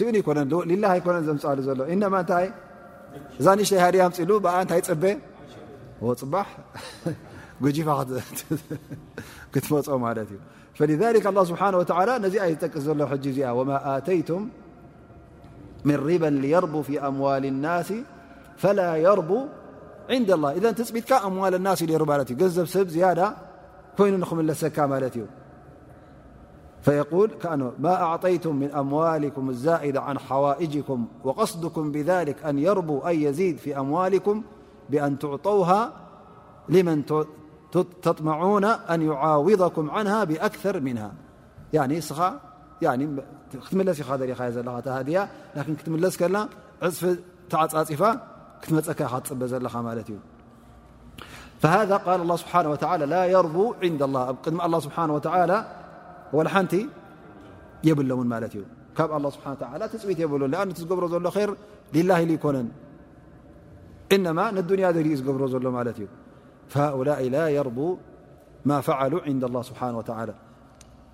ኢኑ 0.09 0.15
ይኮነን 0.23 0.49
ላ 0.85 0.95
ኣይኮነን 0.95 1.25
ዘምፃሉ 1.29 1.59
ዘሎ 1.69 1.81
እማ 1.95 2.17
ታይ 2.33 2.47
ዛ 3.45 3.47
ንሽተይ 3.59 3.81
ሃድያ 3.85 4.03
ምፅሉ 4.11 4.31
ብ 4.45 4.47
እንታይ 4.63 4.81
ፅበ 4.89 5.05
ፅባ 6.23 6.35
ጎጂፋ 7.65 7.89
ክትመፅ 9.55 9.89
ማለት 10.09 10.29
እዩ 10.35 11.43
ስብሓ 11.51 11.63
ነዚ 12.25 12.35
ዝጠቅስ 12.55 12.83
ዘሎ 12.89 13.01
እዚ 13.21 13.37
ወ 13.57 13.61
ተይም 14.07 14.45
من 15.85 15.95
ربا 15.95 16.27
ليربو 16.27 16.83
في 16.83 17.07
أموال 17.09 17.47
الناس 17.47 17.93
فلا 18.57 18.97
يربو 18.97 19.47
عند 20.11 20.31
الله 20.31 20.53
إذ 20.53 20.73
تبتك 20.73 21.13
أموال 21.13 21.55
الناس 21.55 21.83
لربتسيا 21.83 23.37
كينم 23.97 24.21
لكملت 24.23 25.21
فيقولما 26.83 27.95
أعطيتم 28.03 28.57
من 28.57 28.71
أموالكم 28.71 29.51
الزائدة 29.51 30.01
عن 30.01 30.19
حوائجكم 30.19 31.07
وقصدكم 31.25 31.93
بذلك 31.93 32.45
أن 32.45 32.59
يربو 32.59 32.99
أن 33.01 33.21
يزيد 33.23 33.57
في 33.59 33.79
أموالكم 33.79 34.43
بأن 34.91 35.19
تعطوها 35.19 35.93
لمن 36.69 37.07
تطمعون 38.03 38.65
أن 38.65 39.03
يعاوضكم 39.03 39.91
عنها 39.91 40.25
بأكثر 40.25 40.81
منها 40.81 41.13
ክትለስ 42.83 43.99
ኻ 44.07 44.09
ዘ 44.21 44.23
ያ 45.17 45.21
ክትለስ 45.81 46.15
ፅف 46.83 46.95
ፃፅፋ 47.73 48.03
ትመፀካ 48.63 49.01
ፅበ 49.31 49.41
ዘኻ 49.53 49.75
እዩ 50.03 50.19
فذ 51.63 51.91
لله 52.21 52.37
ስه 52.43 52.55
ى 52.93 52.95
ل 53.15 53.15
يرض 53.35 53.57
ن 53.93 54.01
الله 54.09 54.23
ኣ 54.29 54.31
ድሚ 54.45 54.59
لله 55.11 55.31
ه 55.37 55.41
لሓቲ 56.47 56.73
የብሎ 57.89 58.11
ዩ 58.57 58.61
ካ 58.97 59.01
له 59.25 59.29
ፅት 59.45 59.61
የ 60.21 60.25
ل 60.43 60.73
ዝሮ 60.83 61.03
ዘሎ 61.13 61.27
ኮነ 62.43 62.57
ያ 64.87 64.91
ዝብሮ 65.27 65.43
ዘሎ 65.55 65.65
ዩ 66.05 66.09
فؤل 66.75 67.09
ل 67.35 67.37
يرض 67.59 67.79
فل 68.87 69.13
عن 69.27 69.41
الله 69.49 69.63
ه 69.81 69.89
وى 69.99 70.44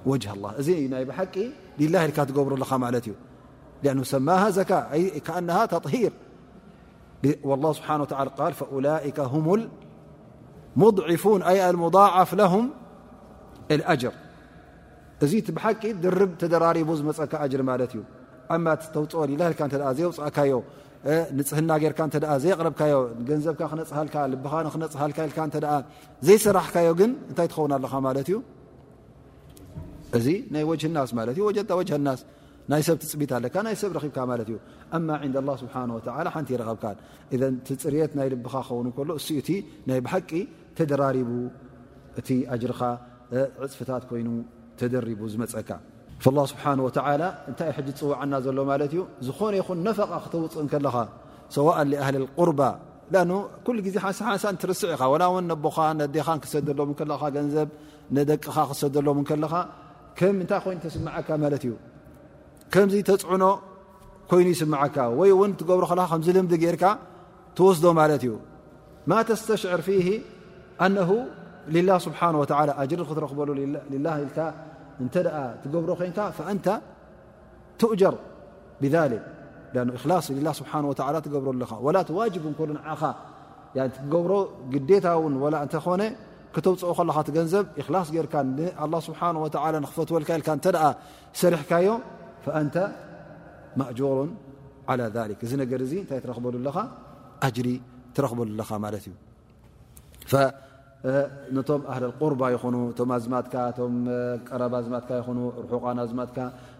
وجه 0.06 0.32
الله 0.32 0.52
ب 1.78 1.82
لله 1.82 2.06
ل 2.06 2.12
تبرل 2.12 3.14
لأنه 3.82 4.04
ماها 4.12 4.62
كا 4.62 4.96
كأنه 5.26 5.64
تطهير 5.64 6.12
والله 7.44 7.72
سبحانه 7.72 8.02
ولى 8.02 8.40
فألئك 8.52 9.20
ه 9.20 9.64
المضعفون 10.76 11.42
أ 11.42 11.70
المضاعف 11.70 12.34
لهم 12.34 12.70
الأجر 13.70 14.12
دررب 16.02 16.32
ك 16.40 17.34
أجر 17.34 17.60
ዓት 18.54 18.82
ተውፅኦል 18.94 19.30
ል 19.38 19.94
ዘውፃእካዮ 19.98 20.52
ንፅህና 21.36 21.70
ጌርካ 21.82 22.00
ዘይቅረብካዮ 22.44 22.92
ገንዘብካ 23.28 23.60
ክነፀሃል 23.70 24.08
ልኻ 24.32 24.52
ክነፅሃልካ 24.74 25.38
ዘይሰራሕካዮ 26.26 26.88
ግን 27.00 27.10
እንታይ 27.30 27.46
ትኸውን 27.52 27.72
ኣለካ 27.76 27.94
ማለት 28.06 28.26
እዩ 28.30 28.36
እዚ 30.18 30.26
ናይ 30.54 30.62
ወጅናስ 30.70 31.10
ት 31.36 31.38
ወጀዳ 31.48 31.70
ወናስ 31.78 32.20
ናይ 32.72 32.82
ሰብ 32.86 32.96
ትፅቢት 33.02 33.30
ኣለካ 33.38 33.54
ናይሰብ 33.66 33.90
ረብካ 33.98 34.18
ማለት 34.32 34.48
እዩ 34.52 34.56
እማ 34.96 35.08
ን 35.30 35.32
ስብሓ 35.62 35.74
ሓንቲ 36.34 36.48
ይረኸብካ 36.56 36.84
ፅርት 37.84 38.12
ናይ 38.20 38.28
ልብኻ 38.34 38.54
ክኸውንሎ 38.66 38.96
እኡ 39.24 39.28
እቲ 39.42 39.50
ናይ 39.90 40.00
ብሓቂ 40.06 40.30
ተደራሪቡ 40.78 41.30
እቲ 42.20 42.28
ኣጅርኻ 42.54 42.80
ዕፅፍታት 43.66 44.02
ኮይኑ 44.10 44.28
ተደሪቡ 44.80 45.20
ዝመፀካ 45.32 45.70
اله 46.30 46.44
ስብሓه 46.50 46.72
እንታይይ 47.48 47.72
ፅዋዓና 48.00 48.32
ዘሎ 48.46 48.58
ማለት 48.70 48.90
እዩ 48.94 49.00
ዝኾነ 49.26 49.52
ይኹን 49.60 49.78
ነፈ 49.86 49.98
ክተውፅእ 50.24 50.66
ከለኻ 50.72 50.96
ሰዋ 51.56 51.68
ኣህሊ 51.80 52.16
ቁርባ 52.38 52.60
ዜ 53.92 53.96
ሓንትርስዕ 54.42 54.90
ኢ 54.94 55.54
ቦኻ 55.64 55.76
ዴኻ 56.14 56.28
ክሰሎ 56.42 56.78
ንዘብ 57.46 57.68
ደቅኻ 58.30 58.56
ክሰሎ 58.70 59.06
ኻ 59.28 59.32
ከም 60.18 60.36
ታይ 60.50 60.60
ይኑ 60.72 60.78
ተስምዓካ 60.84 61.28
ት 61.62 61.64
እዩ 61.66 61.72
ከምዚ 62.72 62.94
ተፅዕኖ 63.08 63.44
ኮይኑ 64.30 64.46
ይስምዓካ 64.54 64.96
ይ 65.28 65.32
ውን 65.40 65.50
ትብሮ 65.60 65.80
ከልም 66.10 66.46
ርካ 66.74 66.84
ትወስዶ 67.56 67.84
ማለት 68.00 68.22
እዩ 68.26 68.32
ማ 69.10 69.12
ተስተሽዕር 69.28 69.82
ፊ 69.86 69.90
ስብሓه 72.04 72.34
ጅርን 72.90 73.06
ክትረክበሉ 73.10 73.48
ል 73.92 74.06
እ 75.02 75.08
ትብሮ 75.62 75.88
ኮን 76.00 76.58
ትؤجር 77.80 78.14
ብ 78.82 78.84
ه 78.94 79.06
ትብረኻ 81.24 81.70
ዋ 81.86 82.24
ኻ 82.34 82.38
ትብሮ 84.10 84.32
ግታ 84.74 85.04
ን 85.32 85.36
እኾ 85.78 85.88
ክተብፅኦ 86.54 86.90
ከኻ 86.96 87.18
ትገንዘብ 87.28 87.64
ላ 87.94 87.98
ه 88.02 88.04
ስه 89.08 89.94
ፈትወል 89.96 90.24
ሰሪሕካዮ 91.40 91.88
ን 92.68 92.78
እجر 93.90 94.14
على 94.90 95.04
ذ 95.14 95.16
እዚ 95.46 95.52
ነ 95.60 95.62
እታይ 96.04 96.18
ረክበሉኻ 96.30 96.76
ሪ 97.66 97.68
ረክበሉኻ 98.24 98.70
እዩ 98.98 99.06
ነቶም 101.56 101.82
ኣህልቁርባ 101.92 102.40
ይኹኑ 102.54 102.76
ቶም 102.98 103.10
ኣዝማትካቶም 103.16 103.94
ቀረባ 104.48 104.72
ኣዝማትካ 104.82 105.10
ይ 105.18 105.22
ርሑቃን 105.68 105.98
ኣዝማትካ 106.04 106.38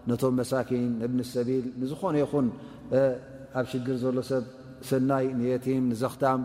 ነቶም 0.09 0.33
መሳኪን 0.39 0.85
እብንሰቢል 1.05 1.65
ንዝኾነ 1.81 2.15
ይኹን 2.23 2.47
ኣብ 3.59 3.65
ሽግር 3.71 3.97
ዘሎ 4.03 4.19
ሰብ 4.29 4.43
ሰናይ 4.89 5.25
ንየቲም 5.39 5.83
ንዘኽታም 5.91 6.41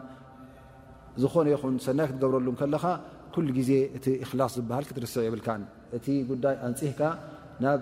ዝኾነ 1.23 1.47
ይኹን 1.55 1.75
ሰናይ 1.87 2.07
ክትገብረሉ 2.11 2.49
ከለኻ 2.61 2.85
ኩሉ 3.35 3.47
ግዜ 3.59 3.71
እቲ 3.99 4.07
እክላስ 4.25 4.53
ዝበሃል 4.59 4.85
ክትርሰዕ 4.89 5.23
የብልካ 5.29 5.49
እቲ 5.99 6.07
ጉዳይ 6.31 6.55
ኣንፅህካ 6.69 7.01
ናብ 7.65 7.81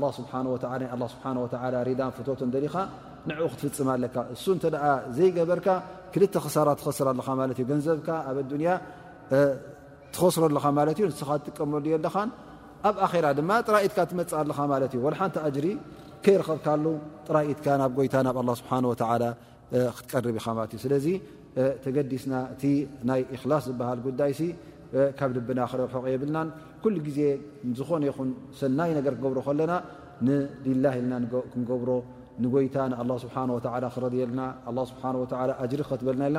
ና 0.00 0.10
ስብሓ 0.18 0.32
ወላ 1.62 1.78
ሪዳን 1.88 2.12
ፍቶት 2.18 2.40
ደሊኻ 2.54 2.76
ንዕኡ 3.30 3.46
ክትፍፅማ 3.52 3.88
ኣለካ 3.96 4.16
እሱ 4.34 4.44
እንተደኣ 4.56 4.84
ዘይገበርካ 5.16 5.68
ክልተ 6.14 6.34
ክሳራት 6.44 6.80
ኸስር 6.86 7.06
ኣለካ 7.12 7.28
ማለት 7.40 7.56
እዩ 7.62 7.66
ገንዘብካ 7.70 8.08
ኣብ 8.30 8.36
ኣዱንያ 8.42 8.68
ትኸስሮኣለኻ 10.14 10.64
ማለት 10.78 10.96
እዩ 11.00 11.06
ንስኻ 11.12 11.30
ዝጥቀመሉዩ 11.44 11.92
ኣለኻ 11.98 12.16
ኣብ 12.88 12.96
ኣራ 13.06 13.26
ድማ 13.38 13.50
ጥራኢትካ 13.68 13.98
ትመፅኣ 14.10 14.34
ኣለኻ 14.42 14.58
ማለት 14.72 14.92
እዩ 14.96 15.02
ሓንቲ 15.20 15.36
ኣጅሪ 15.46 15.66
ከይረኸብካሉ 16.24 16.84
ጥራኢትካ 17.28 17.66
ናብ 17.80 17.90
ጎይታ 17.98 18.14
ናብ 18.28 18.36
ኣ 18.42 18.44
ስብሓ 18.60 18.72
ክትቀርብ 19.96 20.34
ኢኻ 20.40 20.46
ማለት 20.56 20.72
እዩ 20.74 20.78
ስለዚ 20.86 21.06
ተገዲስና 21.84 22.32
እቲ 22.54 22.62
ናይ 23.08 23.20
እክላስ 23.34 23.62
ዝበሃል 23.70 23.98
ጉዳይሲ 24.06 24.40
ካብ 25.18 25.30
ልብና 25.36 25.60
ክረርሖ 25.70 25.94
የብልናን 26.14 26.48
ኩሉ 26.82 26.96
ግዜ 27.06 27.20
ዝኾነ 27.78 28.02
ይኹን 28.10 28.30
ሰናይ 28.60 28.90
ነገር 28.98 29.12
ክገብሮ 29.18 29.38
ከለና 29.46 29.72
ንሊላ 30.26 30.86
ኢልና 30.98 31.14
ክንገብሮ 31.52 31.90
ንጎይታ 32.44 32.76
ንኣ 32.92 32.98
ስብሓ 33.24 33.36
ክረድየልና 33.96 34.40
ስብሓ 34.90 35.02
ጅሪ 35.70 35.80
ክከትበልና 35.86 36.24
ኢና 36.30 36.38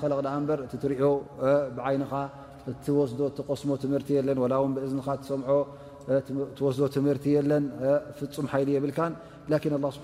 ትይ 0.00 0.12
እትሪዮ 0.76 1.06
ብይንኻ 1.76 2.12
እወስ 2.94 3.10
ቆስሞ 3.48 3.70
ትምርቲ 3.84 4.08
ለን 4.28 4.38
ው 4.62 4.64
ብእዝኻ 4.76 5.06
ሰም 5.30 5.40
ወስ 6.66 6.76
ትምህርቲ 6.96 7.24
ለን 7.50 7.64
ፍፁም 8.18 8.46
ይሊ 8.60 8.68
የብልካ 8.76 8.98
ን 9.10 9.12
ስብ 9.96 10.02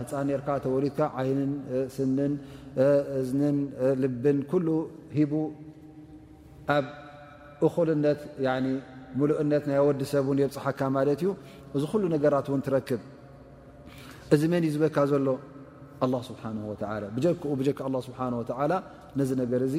ህፃን 0.00 0.26
ር 0.38 0.40
ተወሊድካ 0.64 1.00
ይን 1.28 1.50
ስንን 1.96 2.32
እንን 3.20 3.56
ልብን 4.02 4.38
ኩሉ 4.50 4.68
ሂቡ 5.16 5.32
ኣብ 6.76 6.86
እኹልነት 7.66 8.20
ሙሉእነት 9.18 9.64
ናይ 9.70 9.78
ወዲሰብ 9.88 10.26
እን 10.32 10.38
የብፅሓካ 10.42 10.80
ማለት 10.96 11.20
እዩ 11.24 11.30
እዚ 11.76 11.82
ኩሉ 11.92 12.02
ነገራት 12.14 12.46
እውን 12.50 12.60
ትረክብ 12.66 13.00
እዚ 14.34 14.42
መን 14.52 14.62
እዩ 14.68 14.70
ዝበካ 14.74 14.96
ዘሎ 15.10 15.26
ኣላ 16.04 16.14
ስብሓን 16.30 16.56
ወተላ 16.70 17.02
ብጀክኡ 17.16 17.42
ብጀክ 17.60 17.78
ኣ 17.86 17.88
ስብሓን 18.08 18.34
ወተዓላ 18.40 18.72
ነዚ 19.18 19.30
ነገር 19.42 19.60
እዚ 19.68 19.76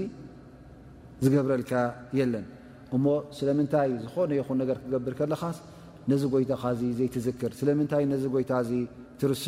ዝገብረልካ 1.23 1.71
የለን 2.19 2.45
እሞ 2.95 3.05
ስለምንታይ 3.37 3.89
ዝኾነ 4.03 4.31
ይኹን 4.39 4.57
ነገር 4.63 4.77
ክገብር 4.83 5.13
ከለኻ 5.19 5.43
ነዚ 6.11 6.21
ጎይታኻ 6.33 6.63
ዚ 6.79 6.81
ዘይትዝክር 6.99 7.51
ስለምንታይ 7.59 8.03
ነዚ 8.13 8.23
ጎይታ 8.35 8.51
እዚ 8.65 8.71
ትርስዖ 9.21 9.47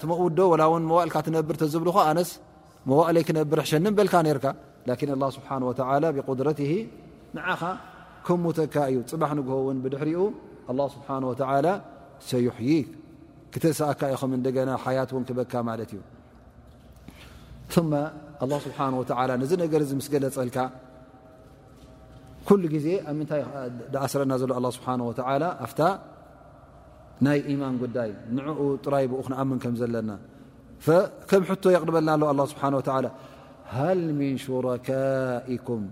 ቲመውዶ 0.00 0.38
ላእውን 0.60 0.82
መዋእልካ 0.90 1.16
ትነብር 1.26 1.54
ተዝብልኻ 1.62 1.96
ኣነስ 2.10 2.30
መዋእለይ 2.90 3.22
ክነብር 3.28 3.58
ሕሸን 3.64 3.84
በልካ 3.98 4.14
ነርካ 4.28 4.46
ላን 4.88 5.22
ኣ 5.28 5.30
ስብሓ 5.36 5.48
ብቁድረት 6.16 6.60
ንዓኻ 7.36 7.62
ከም 8.26 8.38
ሞተካ 8.46 8.74
እዩ 8.92 8.96
ፅባሕ 9.12 9.30
ንግውን 9.40 9.76
ብድሕሪኡ 9.84 10.20
ኣه 10.72 10.80
ስብሓه 10.94 11.72
ሰዩሕይ 12.30 12.74
ክተሳኣካ 13.52 14.00
ይኹም 14.12 14.30
እደና 14.36 14.70
ሓያት 14.84 15.10
እን 15.18 15.24
ክበካ 15.28 15.52
ማለት 15.68 15.90
እዩ 15.94 16.00
ስብሓه 18.66 19.28
ነዚ 19.42 19.52
ነገር 19.64 19.80
ምስገለፀልካ 20.00 20.58
ኩሉ 22.48 22.62
ግዜ 22.74 22.86
ኣብ 23.10 23.14
ምታይ 23.20 23.42
ዳእስረና 23.96 24.32
ዘሎ 24.42 24.50
ኣ 24.58 24.60
ስብሓ 24.76 24.88
ፍ 25.70 25.74
ናይ 27.24 27.38
ኢማን 27.52 27.74
ጉዳይ 27.82 28.10
ንኡ 28.36 28.58
ጥራይ 28.84 29.04
ብኡ 29.10 29.20
ክንኣምን 29.26 29.58
ከም 29.62 29.74
ዘለና 29.80 30.10
ከም 31.30 31.42
ቶ 31.62 31.66
የቅድበልና 31.74 32.10
ሎ 32.20 32.22
ኣ 32.44 32.46
ስብሓ 32.52 32.64
ሃል 33.74 34.00
ምን 34.18 34.34
ሽረካኩም 34.44 35.82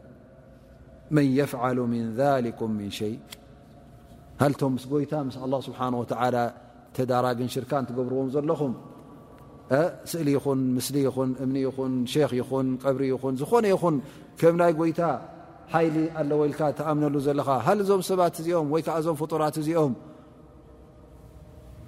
መን 1.17 1.27
የፍሉ 1.39 1.79
ኩም 2.59 2.73
ሸይ 2.99 3.15
ሃቶ 4.43 4.61
ምስ 4.75 4.85
ጎይታ 4.93 5.13
ምስ 5.29 5.37
ኣه 5.45 5.59
ስብሓ 5.67 5.81
ተዳራግን 6.97 7.49
ሽርካን 7.53 7.85
ትገብርዎም 7.89 8.27
ዘለኹም 8.35 8.73
ስእሊ 10.11 10.29
ይኹን 10.37 10.61
ምስሊ 10.77 10.97
ይኹን 11.07 11.31
እምኒ 11.45 11.57
ይኹን 11.67 11.93
ክ 12.13 12.33
ይኹን 12.39 12.67
ቀብሪ 12.83 13.03
ይኹን 13.13 13.35
ዝኾነ 13.41 13.65
ይኹን 13.73 13.97
ከም 14.41 14.55
ናይ 14.61 14.73
ጎይታ 14.81 15.01
ሓይሊ 15.73 15.97
ኣለወልካ 16.23 16.61
ተኣምነሉ 16.79 17.17
ዘለኻ 17.27 17.49
ሃ 17.67 17.73
እዞም 17.85 18.03
ሰባት 18.11 18.35
እዚኦም 18.41 18.69
ወይ 18.75 18.83
ከዓእዞም 18.87 19.17
ፍጡራት 19.21 19.57
እዚኦም 19.63 19.93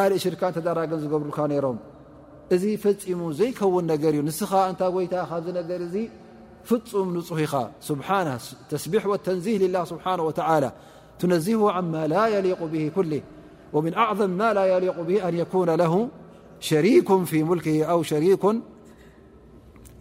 ل 0.09 0.13
شركان 0.23 0.53
درج 0.67 0.91
رل 0.93 1.63
رم 1.63 1.77
فم 2.83 3.21
زيكون 3.39 3.85
نر 3.91 4.21
نس 4.27 4.41
يت 4.41 5.13
نر 5.57 5.81
فم 6.69 7.09
نه 7.15 7.23
سه 7.87 8.37
سبح 8.83 9.01
والتنزيه 9.11 9.57
لله 9.63 9.83
سبحانه 9.93 10.23
وتعلى 10.29 10.69
تنزه 11.19 11.61
عنما 11.75 12.03
لا 12.15 12.25
يليق 12.35 12.61
به 12.73 12.91
كله 12.97 13.21
ومن 13.73 13.93
أعظم 13.93 14.29
ما 14.29 14.49
لا 14.57 14.65
يليق 14.73 14.97
به 15.07 15.27
أن 15.29 15.33
يكون 15.43 15.69
له 15.75 16.07
شريك 16.59 17.23
في 17.23 17.43
ملكه 17.43 17.83
أو 17.85 18.03
شريك 18.03 18.41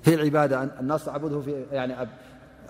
في 0.05 0.11
العبادة 0.19 0.57
ال 0.63 2.09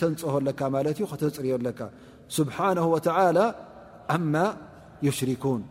ተንፀ 0.00 0.28
ማ 0.74 0.80
ዩ 1.00 1.06
ተፅርዮካ 1.22 1.80
ስብሓ 2.36 2.56
ዓማ 4.14 4.34
ሽኩን 5.18 5.62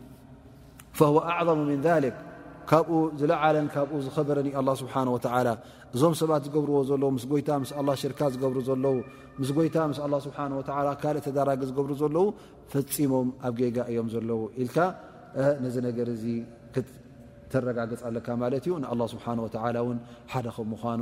ኣም 1.50 1.60
ምን 1.68 1.82
ል 2.06 2.08
ካብኡ 2.70 2.94
ዝለዓለን 3.20 3.68
ካብኡ 3.74 3.96
ዝኸበረኒ 4.06 4.48
ስብሓ 4.82 4.96
እዞም 5.96 6.14
ሰባት 6.22 6.42
ዝገብርዎ 6.46 6.78
ዘለው 6.90 7.10
ምስ 7.18 7.26
ይታ 7.40 7.50
ምስ 7.64 7.70
ሽርካ 8.02 8.20
ዝገብሩ 8.34 8.58
ዘለው 8.70 8.96
ምስ 9.42 9.50
ጎይታ 9.58 9.78
ምስ 9.92 10.00
ስብሓ 10.28 10.38
ካልእ 11.02 11.22
ተደራጊ 11.28 11.62
ዝገብሩ 11.70 11.92
ዘለው 12.02 12.26
ፈፂሞም 12.72 13.28
ኣብ 13.48 13.54
ጌጋ 13.62 13.78
እዮም 13.92 14.08
ዘለዉ 14.14 14.42
ኢልካ 14.62 14.78
ነዚ 15.66 15.76
ነገር 15.88 16.08
እዚ 16.16 16.24
ተረጋግፅ 17.52 18.02
ለካ 18.16 18.28
ማለት 18.44 18.64
እዩ 18.68 18.74
ን 18.84 19.08
ስብሓ 19.14 19.26
ን 19.38 19.42
ሓደ 20.34 20.48
ከም 20.58 20.70
ምኑ 20.74 21.02